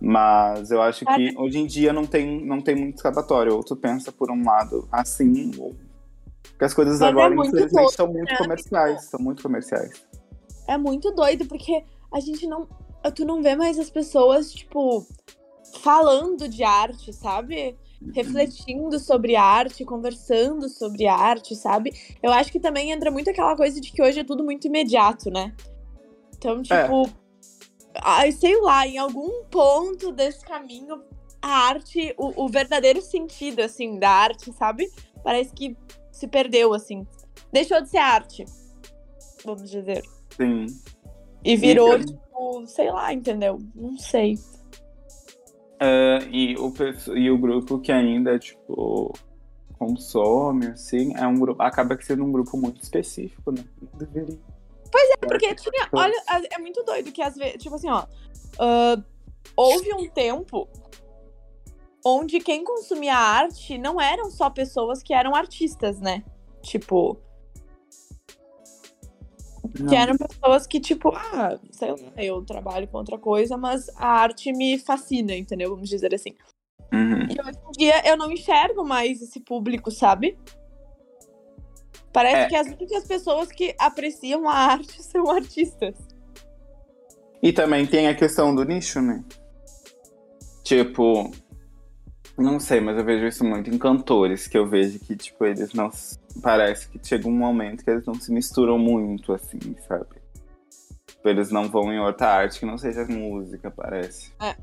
[0.00, 3.54] Mas eu acho que hoje em dia não tem, não tem muito escapatório.
[3.54, 5.74] Ou tu pensa por um lado assim, ou...
[6.42, 8.38] porque as coisas Mas é agora, é infelizmente, doido, são muito né?
[8.38, 9.04] comerciais.
[9.04, 10.06] São muito comerciais.
[10.68, 12.68] É muito doido, porque a gente não.
[13.14, 15.06] Tu não vê mais as pessoas, tipo,
[15.80, 17.76] falando de arte, sabe?
[18.02, 18.10] Uhum.
[18.12, 21.92] Refletindo sobre arte, conversando sobre arte, sabe?
[22.22, 25.30] Eu acho que também entra muito aquela coisa de que hoje é tudo muito imediato,
[25.30, 25.54] né?
[26.36, 26.74] Então, tipo.
[26.74, 27.25] É
[28.02, 31.02] ai, sei lá, em algum ponto desse caminho,
[31.40, 34.90] a arte, o, o, verdadeiro sentido, assim, da arte, sabe?
[35.22, 35.76] Parece que
[36.10, 37.06] se perdeu, assim.
[37.52, 38.44] Deixou de ser arte,
[39.44, 40.02] vamos dizer.
[40.36, 40.66] Sim.
[41.44, 43.58] E virou, e, tipo, sei lá, entendeu?
[43.74, 44.34] Não sei.
[45.76, 46.72] Uh, e, o,
[47.14, 49.12] e o grupo que ainda, tipo,
[49.78, 51.62] consome, assim, é um grupo.
[51.62, 53.64] Acaba sendo um grupo muito específico, né?
[53.80, 54.38] Não deveria.
[54.96, 55.88] Pois é, porque tinha.
[55.92, 56.14] Olha,
[56.50, 57.62] é muito doido que às vezes.
[57.62, 58.04] Tipo assim, ó.
[58.58, 59.04] Uh,
[59.54, 60.66] houve um tempo
[62.02, 66.24] onde quem consumia arte não eram só pessoas que eram artistas, né?
[66.62, 67.18] Tipo.
[69.78, 69.88] Não.
[69.88, 74.06] Que eram pessoas que, tipo, ah, sei lá, eu trabalho com outra coisa, mas a
[74.06, 75.68] arte me fascina, entendeu?
[75.68, 76.34] Vamos dizer assim.
[76.90, 77.24] Uhum.
[77.24, 80.38] E hoje em dia eu não enxergo mais esse público, sabe?
[82.16, 82.48] Parece é.
[82.48, 85.94] que as únicas pessoas que apreciam a arte são artistas.
[87.42, 89.22] E também tem a questão do nicho, né?
[90.64, 91.30] Tipo,
[92.38, 95.74] não sei, mas eu vejo isso muito em cantores, que eu vejo que, tipo, eles
[95.74, 95.90] não.
[96.40, 100.16] Parece que chega um momento que eles não se misturam muito, assim, sabe?
[101.06, 104.32] Tipo, eles não vão em outra arte que não seja música, parece.
[104.40, 104.56] É.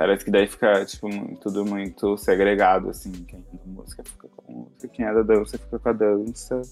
[0.00, 3.12] Parece que daí fica, tipo, muito- tudo muito segregado, assim.
[3.12, 5.92] Quem é da música fica com a música, quem é da dança fica com a
[5.92, 6.62] dança.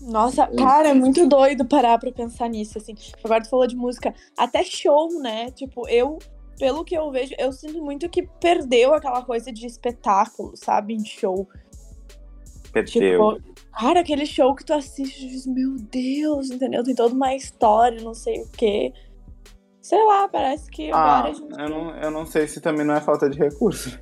[0.00, 2.94] Nossa, cara, é muito doido parar pra pensar nisso, assim.
[3.22, 5.50] Agora tu falou de música, até show, né?
[5.50, 6.18] Tipo, eu,
[6.58, 10.94] pelo que eu vejo, eu sinto muito que perdeu aquela coisa de espetáculo, sabe?
[10.94, 11.46] Em show.
[12.72, 13.36] Perdeu.
[13.36, 16.82] Tipo, cara, aquele show que tu assiste e diz, meu Deus, entendeu?
[16.82, 18.90] Tem toda uma história, não sei o quê.
[19.84, 21.60] Sei lá, parece que ah, agora a gente.
[21.60, 24.00] eu não, eu não sei se também não é falta de recurso.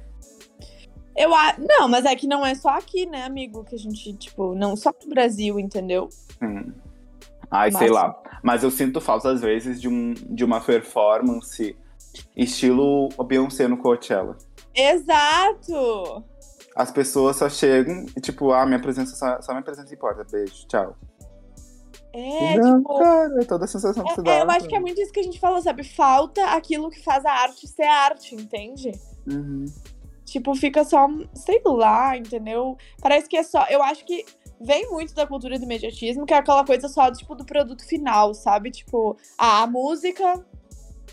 [1.17, 1.57] Eu a...
[1.59, 3.65] Não, mas é que não é só aqui, né, amigo?
[3.65, 6.09] Que a gente, tipo, não só no Brasil, entendeu?
[6.41, 6.73] Hum.
[7.51, 8.17] Ai, Mas- sei lá.
[8.45, 11.77] Mas eu sinto falta, às vezes, de, um, de uma performance
[12.37, 14.39] estilo Beyoncé no Coachella.
[14.73, 16.25] Exato!
[16.77, 20.25] As pessoas só chegam e, tipo, ah, minha presença, só, só minha presença importa.
[20.31, 20.97] Beijo, tchau.
[22.13, 22.99] É, não, tipo.
[22.99, 24.33] cara, é toda a sensação que você É, dá.
[24.33, 25.83] é, eu acho que é muito isso que a gente falou, sabe?
[25.85, 28.93] Falta aquilo que faz a arte ser arte, entende?
[29.27, 29.65] Uhum.
[30.25, 32.77] Tipo, fica só, sei lá, entendeu?
[33.01, 33.67] Parece que é só.
[33.69, 34.25] Eu acho que
[34.61, 38.33] vem muito da cultura do imediatismo, que é aquela coisa só, tipo, do produto final,
[38.35, 38.71] sabe?
[38.71, 40.45] Tipo, a, a música,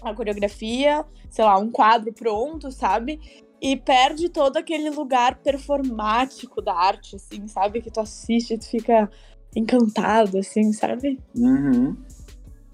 [0.02, 3.20] a coreografia, sei lá, um quadro pronto, sabe?
[3.62, 7.82] E perde todo aquele lugar performático da arte, assim, sabe?
[7.82, 9.10] Que tu assiste e tu fica
[9.56, 11.20] encantado, assim, sabe?
[11.36, 11.96] Uhum.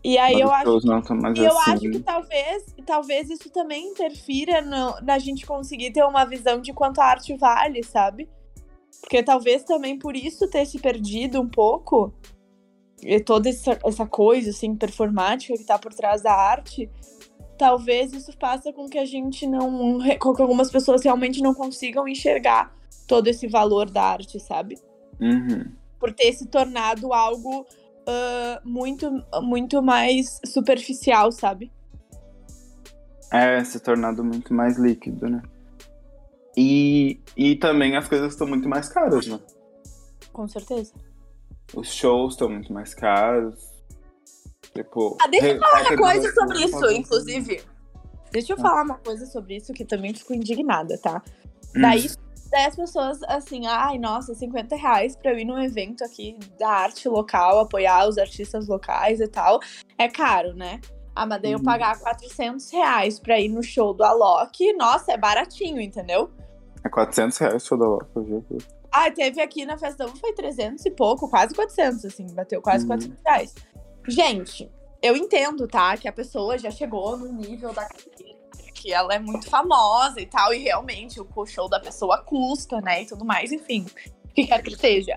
[0.04, 1.72] E aí eu acho mais E eu assim.
[1.72, 6.72] acho que talvez, talvez isso também interfira no- na gente conseguir ter uma visão de
[6.74, 8.30] quanto a arte vale, sabe?
[9.02, 12.14] Porque talvez também por isso ter se perdido um pouco,
[13.02, 16.90] e toda essa, essa coisa, assim, performática que tá por trás da arte,
[17.58, 20.00] talvez isso faça com que a gente não.
[20.20, 22.72] com que algumas pessoas realmente não consigam enxergar
[23.08, 24.78] todo esse valor da arte, sabe?
[25.20, 25.66] Uhum.
[26.06, 27.65] Por ter se tornado algo
[28.08, 31.72] ah, muito, muito mais superficial, sabe?
[33.34, 35.41] É, se tornando muito mais líquido, né?
[36.56, 39.39] E, e também as coisas estão muito mais caras, né?
[40.32, 40.94] Com certeza.
[41.74, 43.60] Os shows estão muito mais caros.
[44.74, 45.18] Tipo.
[45.20, 47.62] Ah, deixa eu falar uma coisa sobre muito isso, inclusive.
[48.32, 51.22] Deixa eu falar uma coisa sobre isso que também fico indignada, tá?
[51.76, 51.82] Hum.
[51.82, 52.08] Daí,
[52.56, 56.70] daí as pessoas, assim, ai, nossa, 50 reais pra eu ir num evento aqui da
[56.70, 59.60] arte local, apoiar os artistas locais e tal,
[59.98, 60.80] é caro, né?
[61.13, 61.65] Ah, mas daí eu Uhum.
[61.65, 66.32] pagar 400 reais pra ir no show do Alok, nossa, é baratinho, entendeu?
[66.84, 68.44] É 400 reais o show da Loca, eu.
[68.89, 72.89] Ah, teve aqui na Uva, foi 300 e pouco, quase 400, assim, bateu quase Uhum.
[72.91, 73.56] 400 reais.
[74.08, 78.35] Gente, eu entendo, tá, que a pessoa já chegou no nível da carreira,
[78.86, 83.02] que ela é muito famosa e tal, e realmente o show da pessoa custa, né,
[83.02, 83.84] e tudo mais, enfim,
[84.24, 85.15] o que quer que seja.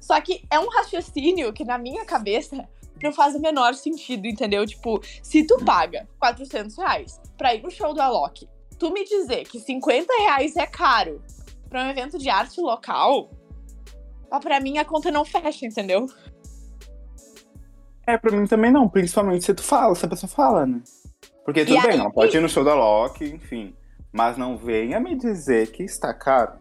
[0.00, 2.66] Só que é um raciocínio que na minha cabeça
[3.02, 4.66] não faz o menor sentido, entendeu?
[4.66, 9.46] Tipo, se tu paga 400 reais pra ir no show do Alok, tu me dizer
[9.46, 11.22] que 50 reais é caro
[11.68, 13.30] pra um evento de arte local,
[14.30, 16.06] ó, pra mim a conta não fecha, entendeu?
[18.06, 20.80] É, pra mim também não, principalmente se tu fala, se a pessoa fala, né?
[21.44, 23.74] Porque tudo E bem, aí- ela pode ir no show da Loki, enfim.
[24.12, 26.58] Mas não venha me dizer que está caro.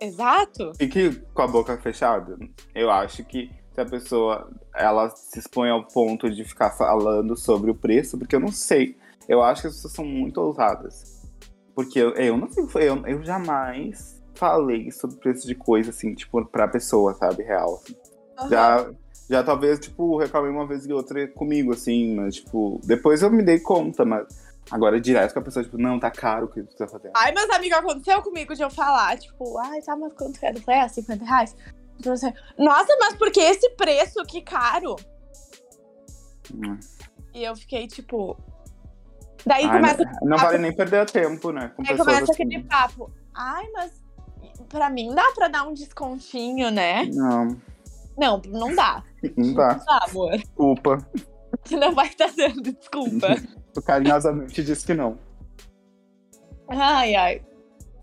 [0.00, 0.72] Exato.
[0.76, 2.36] Fique com a boca fechada.
[2.74, 7.70] Eu acho que se a pessoa ela se expõe ao ponto de ficar falando sobre
[7.70, 8.96] o preço, porque eu não sei.
[9.28, 11.22] Eu acho que as pessoas são muito ousadas.
[11.74, 16.14] Porque eu, eu não sei, eu, eu jamais falei sobre o preço de coisa, assim,
[16.14, 17.80] tipo, pra pessoa, sabe, real.
[17.82, 18.50] assim.
[18.50, 18.90] Já,
[19.32, 23.42] já talvez, tipo, reclamei uma vez e outra comigo, assim, mas, tipo, depois eu me
[23.42, 24.26] dei conta, mas
[24.70, 27.12] agora direto com a pessoa, tipo, não, tá caro o que tu tá fazendo.
[27.16, 30.50] Ai, mas amiga, aconteceu comigo de eu falar, tipo, ai, tá, mas quanto é?
[30.50, 31.56] Eu falei, é, 50 reais.
[31.98, 34.22] Então, assim, Nossa, mas por que esse preço?
[34.26, 34.96] Que caro.
[36.54, 36.78] Hum.
[37.34, 38.36] E eu fiquei, tipo.
[39.46, 41.72] Daí Ai, começa, não, não vale nem perder tempo, né?
[41.74, 42.32] Com aí começa assim.
[42.32, 43.10] aquele papo.
[43.34, 43.92] Ai, mas
[44.68, 47.06] pra mim dá pra dar um descontinho, né?
[47.06, 47.56] Não,
[48.18, 49.02] Não, não dá.
[49.36, 49.76] não dá.
[49.76, 50.36] Não dá, amor.
[50.36, 51.06] Desculpa.
[51.70, 53.36] Não vai estar dando desculpa.
[53.72, 55.18] Tu carinhosamente disse que não.
[56.68, 57.42] Ai, ai.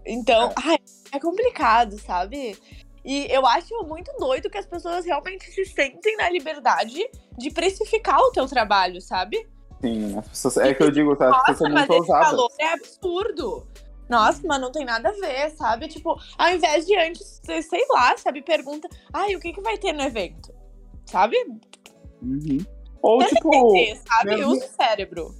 [0.05, 0.77] Então, ai,
[1.11, 2.57] é complicado, sabe?
[3.05, 6.99] E eu acho muito doido que as pessoas realmente se sentem na liberdade
[7.37, 9.47] de precificar o teu trabalho, sabe?
[9.81, 10.57] Sim, as pessoas.
[10.57, 11.29] É que eu digo, tá?
[11.29, 12.27] As pessoas são muito ousadas.
[12.31, 13.67] valor é absurdo.
[14.09, 15.87] Nossa, mas não tem nada a ver, sabe?
[15.87, 18.41] Tipo, ao invés de antes, sei sei lá, sabe?
[18.41, 20.51] Pergunta, ai, o que, que vai ter no evento?
[21.05, 21.35] Sabe?
[22.21, 22.57] Uhum.
[23.01, 24.35] Ou, Deve tipo, entender, sabe?
[24.35, 25.35] mesmo- Usa o cérebro.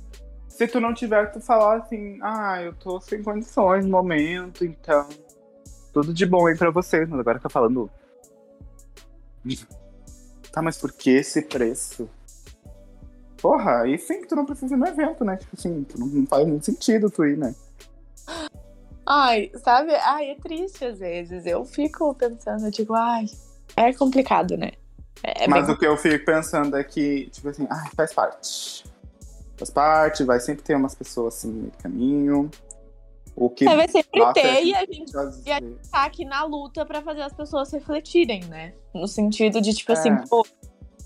[0.48, 5.08] se tu não tiver, tu falar assim, ah, eu tô sem condições no momento, então.
[5.92, 7.90] Tudo de bom aí pra vocês, mas agora tá falando.
[10.52, 12.10] Tá, mas por que esse preço?
[13.40, 15.38] porra, aí sim que tu não precisa ir no evento, né?
[15.38, 17.54] Tipo assim, tu não faz muito sentido tu ir, né?
[19.12, 19.92] Ai, sabe?
[19.96, 21.46] Ai, é triste às vezes.
[21.48, 23.26] Eu fico pensando, eu digo, ai,
[23.76, 24.72] é complicado, né?
[25.24, 25.76] É Mas bem...
[25.76, 28.84] o que eu fico pensando é que, tipo assim, ai, faz parte.
[29.58, 32.52] Faz parte, vai sempre ter umas pessoas assim no meio do caminho.
[33.36, 35.80] O que É, vai sempre Nossa, ter é e a gente e a dizer.
[35.92, 38.74] tá aqui na luta pra fazer as pessoas refletirem, né?
[38.94, 39.94] No sentido de, tipo É.
[39.94, 40.46] assim, pô,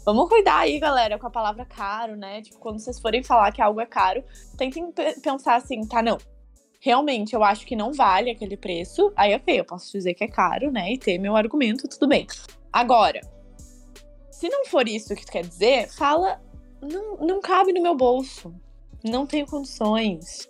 [0.05, 2.41] vamos cuidar aí, galera, com a palavra caro, né?
[2.41, 4.23] Tipo, quando vocês forem falar que algo é caro,
[4.57, 6.17] tentem pe- pensar assim, tá, não.
[6.83, 9.13] Realmente, eu acho que não vale aquele preço.
[9.15, 10.91] Aí, ok, eu posso dizer que é caro, né?
[10.91, 12.27] E ter meu argumento, tudo bem.
[12.73, 13.21] Agora,
[14.29, 16.41] se não for isso que tu quer dizer, fala,
[16.81, 18.53] não, não cabe no meu bolso.
[19.01, 20.49] Não tenho condições.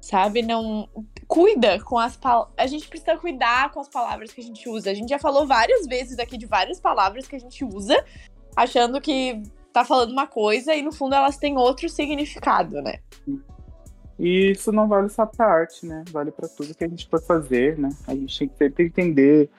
[0.00, 0.42] Sabe?
[0.42, 0.88] Não.
[1.28, 2.52] Cuida com as palavras.
[2.56, 4.90] A gente precisa cuidar com as palavras que a gente usa.
[4.90, 8.04] A gente já falou várias vezes aqui de várias palavras que a gente usa,
[8.56, 9.40] achando que
[9.72, 12.98] tá falando uma coisa e no fundo elas têm outro significado, né?
[14.18, 16.04] E isso não vale só pra arte, né?
[16.10, 17.90] Vale pra tudo que a gente for fazer, né?
[18.06, 19.50] A gente tem que sempre entender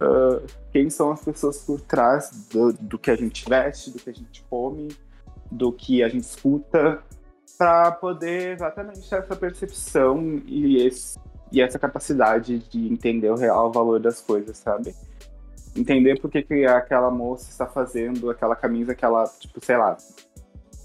[0.00, 0.40] ah,
[0.72, 4.14] quem são as pessoas por trás do, do que a gente veste, do que a
[4.14, 4.88] gente come,
[5.50, 7.02] do que a gente escuta,
[7.56, 11.18] para poder exatamente ter essa percepção e, esse,
[11.50, 14.94] e essa capacidade de entender o real valor das coisas, sabe?
[15.76, 19.96] Entender por que, que aquela moça está fazendo aquela camisa que ela, tipo, sei lá,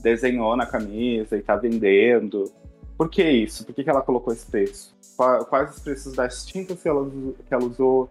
[0.02, 2.52] desenhou na camisa e tá vendendo.
[3.04, 3.66] Por que isso?
[3.66, 4.96] Por que, que ela colocou esse preço?
[5.18, 8.10] Qua- Quais os preços das tintas que ela, que ela usou?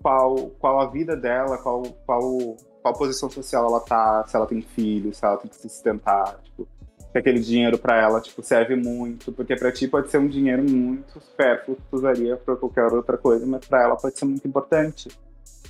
[0.00, 1.58] Qual, qual a vida dela?
[1.58, 4.24] Qual, qual, qual posição social ela tá?
[4.26, 6.40] Se ela tem filhos, se ela tem que se sustentar?
[6.44, 6.66] Tipo,
[7.12, 9.32] se aquele dinheiro pra ela tipo, serve muito.
[9.32, 13.18] Porque pra ti pode ser um dinheiro muito supérfluo que tu usaria pra qualquer outra
[13.18, 15.10] coisa, mas pra ela pode ser muito importante.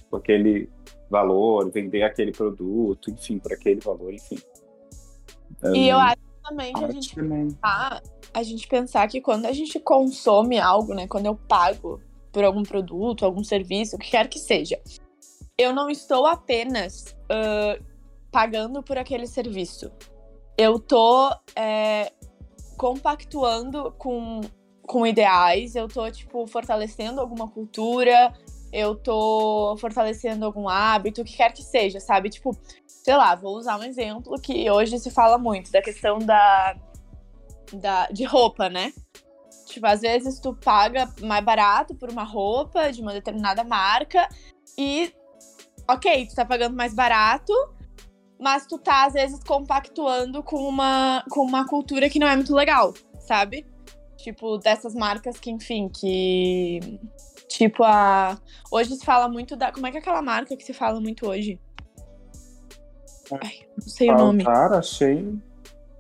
[0.09, 0.71] Por aquele
[1.11, 4.39] valor, vender aquele produto, enfim, por aquele valor, enfim.
[5.75, 8.03] E eu acho também a gente pensar,
[8.35, 11.07] a gente pensar que quando a gente consome algo, né?
[11.07, 12.01] Quando eu pago
[12.33, 14.81] por algum produto, algum serviço, o que quer que seja,
[15.59, 17.79] eu não estou apenas ah,
[18.33, 19.93] pagando por aquele serviço.
[20.57, 22.11] Eu tô é,
[22.77, 24.41] compactuando com,
[24.83, 28.33] com ideais, eu tô, tipo, fortalecendo alguma cultura,
[28.73, 32.31] eu tô fortalecendo algum hábito, o que quer que seja, sabe?
[32.31, 32.57] Tipo,
[33.03, 36.77] sei lá, vou usar um exemplo que hoje se fala muito, da questão da,
[37.73, 38.93] da de roupa, né?
[39.67, 44.29] Tipo, às vezes tu paga mais barato por uma roupa de uma determinada marca
[44.79, 45.13] e,
[45.89, 47.53] ok, tu tá pagando mais barato,
[48.39, 52.55] mas tu tá, às vezes, compactuando com uma, com uma cultura que não é muito
[52.55, 53.67] legal, sabe?
[54.17, 56.81] Tipo, dessas marcas que, enfim, que.
[57.49, 58.39] Tipo, a.
[58.71, 59.73] Hoje se fala muito da.
[59.73, 61.59] Como é que é aquela marca que se fala muito hoje?
[63.43, 64.45] Ai, não sei o nome.
[64.47, 65.35] Achei.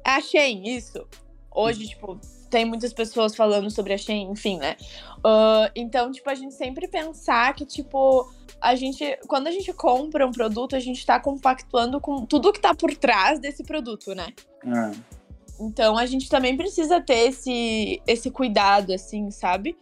[0.04, 1.06] A Shein, isso.
[1.54, 2.18] Hoje, tipo,
[2.50, 4.76] tem muitas pessoas falando sobre a Shein, enfim, né?
[5.24, 8.28] Ah, então, tipo, a gente sempre pensar que, tipo,
[8.60, 9.18] a gente.
[9.26, 12.94] Quando a gente compra um produto, a gente tá compactuando com tudo que tá por
[12.94, 14.28] trás desse produto, né?
[14.64, 15.22] É.
[15.60, 19.76] Então a gente também precisa ter esse, esse cuidado, assim, sabe?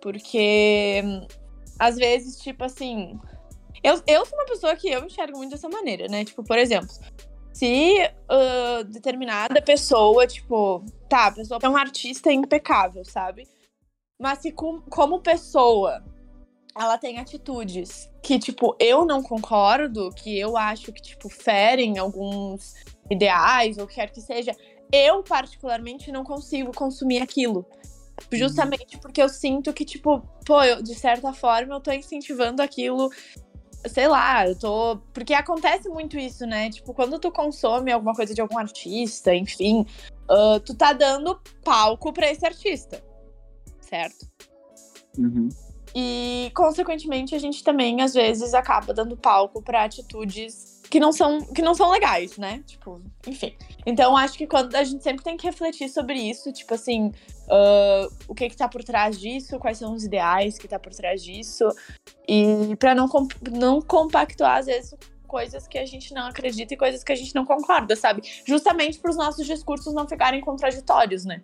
[0.00, 1.02] Porque
[1.78, 3.18] às vezes, tipo assim.
[3.82, 6.24] Eu, eu sou uma pessoa que eu enxergo muito dessa maneira, né?
[6.24, 6.88] Tipo, por exemplo,
[7.52, 7.94] se
[8.28, 13.46] ah, determinada pessoa, tipo, tá, a pessoa é um artista impecável, sabe?
[14.20, 16.04] Mas se com- como pessoa
[16.76, 22.74] ela tem atitudes que, tipo, eu não concordo, que eu acho que, tipo, ferem alguns
[23.10, 24.52] ideais, ou o que quer que seja,
[24.92, 27.66] eu, particularmente, não consigo consumir aquilo.
[28.32, 33.10] Justamente porque eu sinto que, tipo, pô, eu, de certa forma, eu tô incentivando aquilo.
[33.86, 34.98] Sei lá, eu tô.
[35.12, 36.68] Porque acontece muito isso, né?
[36.70, 39.86] Tipo, quando tu consome alguma coisa de algum artista, enfim,
[40.28, 43.02] ah, tu tá dando palco pra esse artista.
[43.80, 44.26] Certo?
[45.16, 45.48] Uhum.
[45.94, 51.40] E, consequentemente, a gente também, às vezes, acaba dando palco pra atitudes que não são,
[51.42, 52.62] que não são legais, né?
[52.66, 53.54] Tipo, enfim.
[53.84, 57.12] Então, acho que quando a gente sempre tem que refletir sobre isso, tipo assim,
[57.50, 60.94] ah, o que que tá por trás disso, quais são os ideais que tá por
[60.94, 61.68] trás disso,
[62.26, 64.94] e pra não, com- não compactuar, às vezes,
[65.26, 68.22] coisas que a gente não acredita e coisas que a gente não concorda, sabe?
[68.46, 71.42] Justamente para os nossos discursos não ficarem contraditórios, né?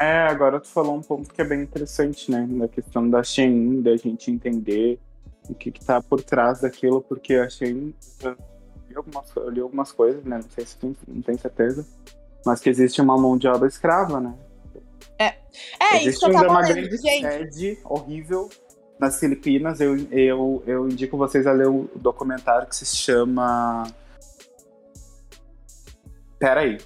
[0.00, 2.46] É, agora tu falou um ponto que é bem interessante, né?
[2.50, 4.98] Da questão da Shein, da gente entender
[5.48, 7.94] o que, que tá por trás daquilo, porque a Shein.
[8.22, 8.36] Eu
[8.88, 10.36] li algumas, eu li algumas coisas, né?
[10.36, 11.86] Não sei se tem, não tenho certeza.
[12.44, 14.34] Mas que existe uma mão de obra escrava, né?
[15.80, 17.22] É isso existe que eu tava uma grande gente.
[17.22, 18.48] sede horrível
[18.98, 19.80] nas Filipinas.
[19.80, 23.84] Eu, eu, eu indico vocês a ler o documentário que se chama
[26.38, 26.78] Peraí,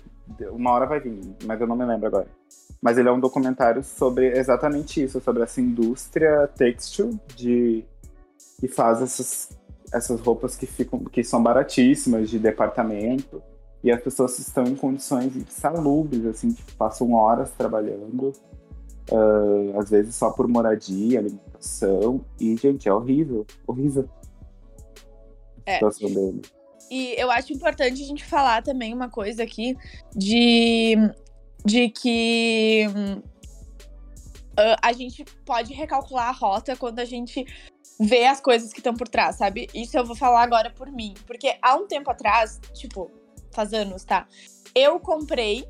[0.51, 2.27] uma hora vai vir, mas eu não me lembro agora.
[2.83, 7.85] Mas ele é um documentário sobre exatamente isso, sobre essa indústria têxtil de
[8.59, 9.51] que faz essas,
[9.93, 13.43] essas roupas que ficam que são baratíssimas de departamento
[13.83, 18.33] e as pessoas estão em condições insalubres, assim, que passam horas trabalhando,
[19.11, 24.09] uh, às vezes só por moradia, alimentação e gente é horrível, horrível.
[25.67, 25.75] A É.
[25.75, 26.43] situação dele.
[26.91, 29.77] E eu acho importante a gente falar também uma coisa aqui
[30.15, 30.95] de,
[31.65, 32.87] de que
[34.57, 37.45] ah, a gente pode recalcular a rota quando a gente
[37.99, 39.69] vê as coisas que estão por trás, sabe?
[39.75, 41.15] Isso eu vou falar agora por mim.
[41.27, 43.11] Porque há um tempo atrás, tipo,
[43.53, 44.27] faz anos, tá?
[44.75, 45.67] Eu comprei.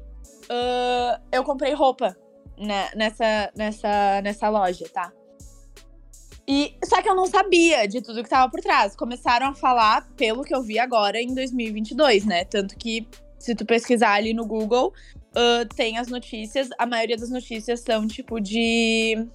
[0.50, 2.16] ah, eu comprei roupa
[2.58, 5.12] né, nessa, nessa, nessa loja, tá?
[6.48, 8.94] E só que eu não sabia de tudo que tava por trás.
[8.94, 12.44] Começaram a falar, pelo que eu vi agora, em 2022, né?
[12.44, 13.06] Tanto que,
[13.38, 14.92] se tu pesquisar ali no Google,
[15.34, 16.68] ah, tem as notícias.
[16.78, 19.26] A maioria das notícias são, tipo, de,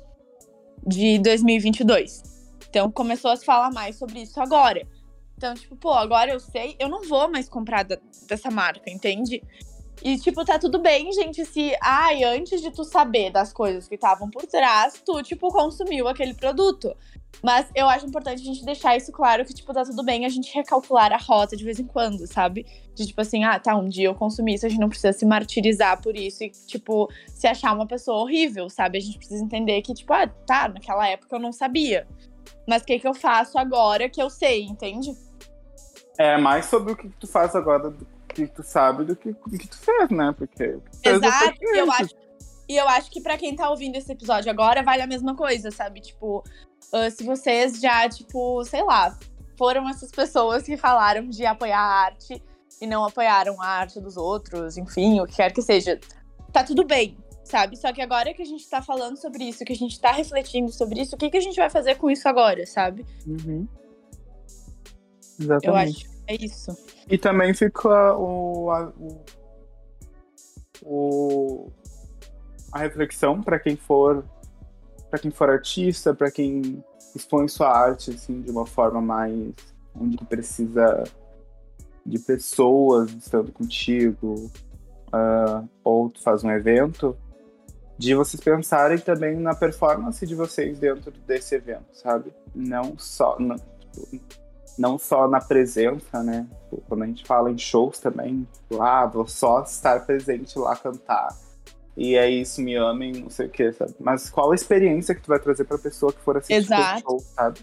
[0.86, 2.31] de 2022.
[2.70, 4.88] Então, começou a se falar mais sobre isso agora.
[5.38, 7.98] Então, tipo, pô, agora eu sei, eu não vou mais comprar da-
[8.28, 9.42] dessa marca, entende?
[10.04, 13.96] E, tipo, tá tudo bem, gente, se, ai, antes de tu saber das coisas que
[13.96, 16.96] estavam por trás, tu, tipo, consumiu aquele produto.
[17.44, 20.30] Mas eu acho importante a gente deixar isso claro que, tipo, tá tudo bem a
[20.30, 22.66] gente recalcular a rota de vez em quando, sabe?
[22.96, 25.26] De, tipo assim, ah, tá, um dia eu consumi isso, a gente não precisa se
[25.26, 28.98] martirizar por isso e, tipo, se achar uma pessoa horrível, sabe?
[28.98, 32.08] A gente precisa entender que, tipo, ah, tá, naquela época eu não sabia.
[32.68, 35.16] Mas o que, que eu faço agora que eu sei, entende?
[36.18, 39.50] É mais sobre o que tu faz agora do que tu sabe do que o
[39.50, 40.34] que tu fez, né?
[40.38, 42.16] Porque fez Exato, e eu acho,
[42.70, 45.72] e eu acho que pra quem tá ouvindo esse episódio agora, vale a mesma coisa,
[45.72, 46.00] sabe?
[46.00, 46.44] Tipo,
[46.94, 49.18] ah, se vocês já, tipo, sei lá,
[49.58, 52.42] foram essas pessoas que falaram de apoiar a arte
[52.82, 56.00] e não apoiaram a arte dos outros, enfim, o que quer que seja,
[56.52, 57.18] tá tudo bem,
[57.52, 57.78] sabe?
[57.78, 60.72] Só que agora que a gente tá falando sobre isso, que a gente tá refletindo
[60.72, 63.06] sobre isso, o que, que a gente vai fazer com isso agora, sabe?
[63.28, 63.68] Uhum.
[65.40, 65.90] Eu Exatamente.
[65.90, 66.78] acho que é isso.
[67.10, 69.22] E também fica o, a, o,
[70.84, 71.72] o-
[72.72, 74.26] a reflexão para quem for
[75.10, 76.82] para quem for artista, para quem
[77.14, 79.54] expõe sua arte assim de uma forma mais
[79.94, 81.04] onde precisa
[82.06, 84.50] de pessoas estando contigo,
[85.12, 87.18] ah, ou tu faz um evento,
[88.02, 92.34] de vocês pensarem também na performance de vocês dentro desse evento, sabe?
[92.56, 94.20] Não só não, tipo,
[94.76, 96.48] não só na presença, né?
[96.64, 100.76] Tipo, Quando a gente fala em shows também, tipo, ah, vou só estar presente lá
[100.76, 101.30] cantar.
[101.96, 103.94] E é isso, me amem, não sei o que, sabe?
[104.00, 107.20] Mas qual a experiência que tu vai trazer pra pessoa que for assistir teu show,
[107.20, 107.60] sabe?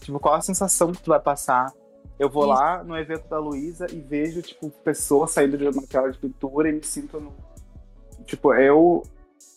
[0.00, 1.70] Tipo, qual a sensação que tu vai passar?
[2.18, 2.52] Eu vou Isso.
[2.54, 6.70] lá no evento da Luísa e vejo, tipo, pessoas saindo de uma tela de pintura
[6.70, 7.34] e me sinto no.
[8.24, 9.02] Tipo, eu.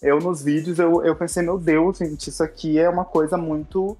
[0.08, 3.97] Eu nos vídeos, eu, eu pensei, meu Deus, gente, isso aqui é uma coisa muito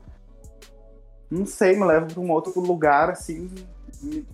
[1.30, 3.50] não sei, me leva para um outro lugar, assim.
[4.02, 4.26] me-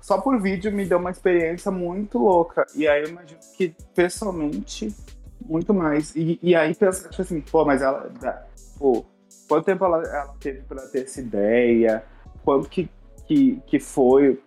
[0.00, 2.66] só por vídeo me deu uma experiência muito louca.
[2.74, 4.94] E aí eu imagino que pessoalmente,
[5.40, 6.14] muito mais.
[6.16, 8.10] E, e aí pensa, tipo assim, pô, mas ela.
[8.78, 9.04] Pô,
[9.48, 12.04] quanto tempo ela, ela teve para ter essa ideia?
[12.44, 12.88] Quanto que,
[13.26, 14.42] que, que foi?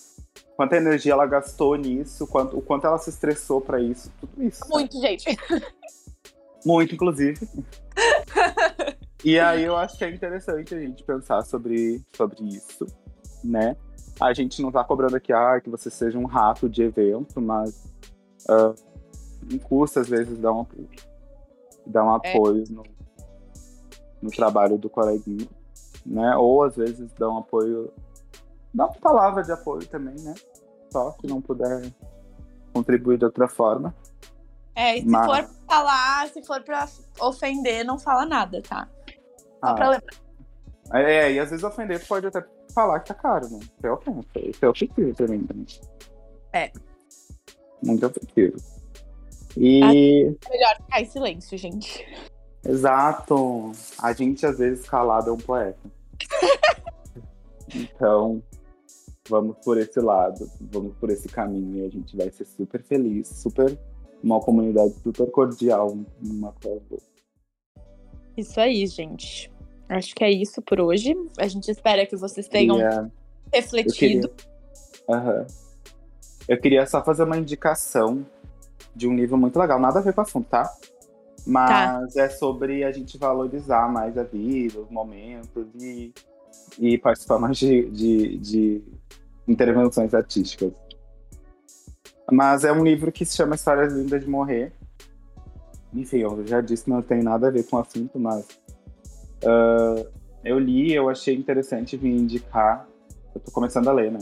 [0.57, 2.25] Quanta energia ela gastou nisso?
[2.27, 4.11] Quanto, o quanto ela se estressou para isso?
[4.19, 4.61] Tudo isso.
[4.69, 5.25] Muito, gente.
[6.65, 7.47] Muito, inclusive.
[9.23, 12.87] e aí eu acho que é interessante a gente pensar sobre, sobre isso,
[13.43, 13.75] né?
[14.19, 17.93] A gente não tá cobrando aqui ah, que você seja um rato de evento, mas
[18.49, 18.73] ah,
[19.49, 20.65] não custa às vezes dar um,
[21.85, 22.31] dar um É.
[22.31, 22.83] apoio no,
[24.21, 25.47] no trabalho do coleguinha,
[26.05, 26.35] né?
[26.37, 27.91] Ou às vezes dar um apoio,
[28.73, 30.33] dar uma palavra de apoio também, né?
[30.91, 31.91] Só se não puder
[32.73, 33.93] contribuir de outra forma.
[34.75, 36.87] É, e se Mas- for pra falar, se for pra
[37.21, 38.87] ofender, não fala nada, tá?
[39.07, 39.15] Só
[39.61, 40.15] Ah, pra lembrar.
[40.93, 43.59] É, e às vezes ofender pode até falar que tá caro, né?
[43.61, 44.27] Isso é ofensa.
[44.35, 45.65] Isso é ofensivo pra mim também.
[46.53, 46.71] É.
[47.83, 48.57] Muito ofensivo.
[49.57, 49.79] E.
[50.49, 52.05] Melhor ficar em silêncio, gente.
[52.63, 53.71] Exato.
[54.01, 55.79] A gente às vezes calado é um poeta.
[57.73, 58.43] então,
[59.29, 63.27] vamos por esse lado, vamos por esse caminho e a gente vai ser super feliz,
[63.27, 63.77] super.
[64.23, 66.97] Uma comunidade super cordial, uma com a.
[68.37, 69.51] Isso aí, gente.
[69.87, 71.15] Acho que é isso por hoje.
[71.37, 73.09] A gente espera que vocês tenham é,
[73.53, 74.31] refletido.
[75.09, 75.45] Aham.
[76.47, 78.25] Eu queria só fazer uma indicação
[78.95, 80.71] de um livro muito legal, nada a ver com o assunto, tá?
[81.45, 86.13] Mas é sobre a gente valorizar mais a vida, os momentos e,
[86.79, 88.83] e participar mais de, de, de
[89.47, 90.73] intervenções artísticas.
[92.31, 94.71] Mas é um livro que se chama Histórias Lindas de Morrer.
[95.93, 98.45] Enfim, eu já disse que não tem nada a ver com o assunto, mas
[99.43, 100.07] uh,
[100.43, 102.87] eu li, eu achei interessante vir indicar.
[103.33, 104.19] Eu tô começando a ler, né?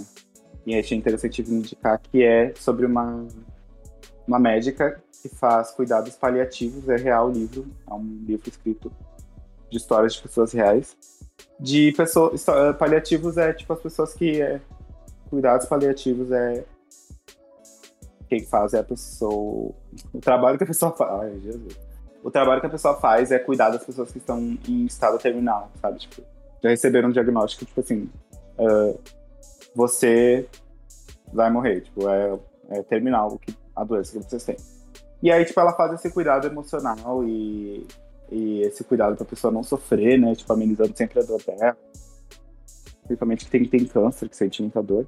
[0.66, 3.26] E achei interessante vir indicar que é sobre uma,
[4.28, 6.88] uma médica que faz cuidados paliativos.
[6.90, 8.92] É real o livro, é um livro escrito
[9.70, 10.96] de histórias de pessoas reais.
[11.60, 12.46] De pessoas.
[12.78, 14.42] Paliativos é tipo as pessoas que.
[14.42, 14.62] É,
[15.30, 16.64] cuidados paliativos é
[18.30, 19.74] quem faz é a pessoa.
[20.14, 21.22] O trabalho que a pessoa faz.
[21.22, 21.80] Ai, Jesus.
[22.24, 25.70] O trabalho que a pessoa faz é cuidar das pessoas que estão em estado terminal,
[25.82, 26.00] sabe?
[26.00, 26.22] Tipo,
[26.64, 28.10] já receberam um diagnóstico, tipo assim,
[28.58, 28.98] uh,
[29.76, 30.48] você
[31.34, 34.56] vai morrer, tipo, é, é terminal que, a doença que vocês têm.
[35.22, 37.86] E aí, tipo, ela faz esse cuidado emocional e,
[38.32, 40.34] e esse cuidado pra pessoa não sofrer, né?
[40.36, 41.78] Tipo, amenizando sempre a dor dela.
[43.06, 45.06] Principalmente quem tem câncer, que sente muita dor.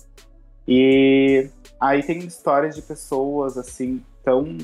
[0.68, 1.50] E
[1.86, 4.58] aí tem histórias de pessoas, assim, tão.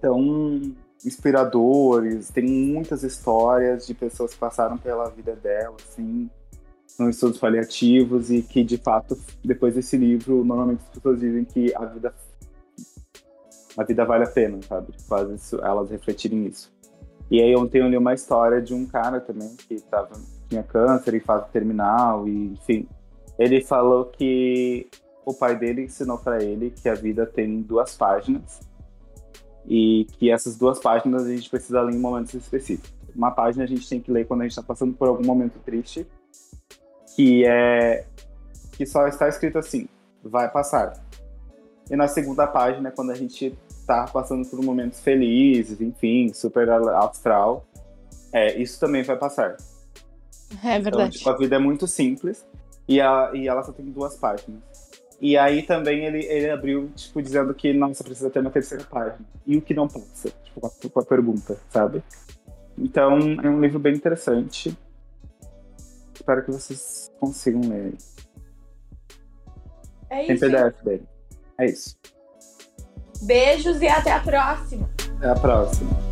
[0.00, 2.30] tão inspiradores.
[2.30, 6.28] Tem muitas histórias de pessoas que passaram pela vida dela, assim,
[6.98, 11.74] nos estudos paliativos e que, de fato, depois desse livro, normalmente as pessoas dizem que
[11.74, 12.14] a vida.
[13.76, 14.92] A vida vale a pena, sabe?
[15.08, 16.72] Faz isso, elas refletirem isso.
[17.30, 20.10] E aí ontem eu li uma história de um cara também que tava,
[20.48, 22.88] tinha câncer em fase terminal e, enfim,
[23.38, 24.88] ele falou que
[25.28, 28.60] o pai dele ensinou para ele que a vida tem duas páginas
[29.66, 32.90] e que essas duas páginas a gente precisa ler em momentos específicos.
[33.14, 35.58] Uma página a gente tem que ler quando a gente está passando por algum momento
[35.58, 36.06] triste,
[37.14, 38.06] que é
[38.72, 39.86] que só está escrito assim:
[40.22, 40.94] vai passar.
[41.90, 47.66] E na segunda página, quando a gente está passando por momentos felizes, enfim, super astral,
[48.32, 49.56] é, isso também vai passar.
[50.64, 51.18] É Então, verdade.
[51.18, 52.46] tipo, a vida é muito simples
[52.86, 54.62] e, a, e ela só tem duas páginas.
[55.20, 59.18] E aí também ele, ele abriu, tipo, dizendo que, nossa, precisa ter uma terceira página.
[59.46, 60.30] E o que não passa?
[60.44, 60.60] Tipo,
[60.90, 62.02] com a, pergunta, sabe?
[62.76, 64.76] Então, é um livro bem interessante.
[66.14, 67.94] Espero que vocês consigam ler.
[70.08, 70.46] É Tem isso.
[70.46, 71.08] PDF dele.
[71.58, 71.98] É isso.
[73.22, 74.88] Beijos e até a próxima.
[75.16, 76.07] Até a próxima.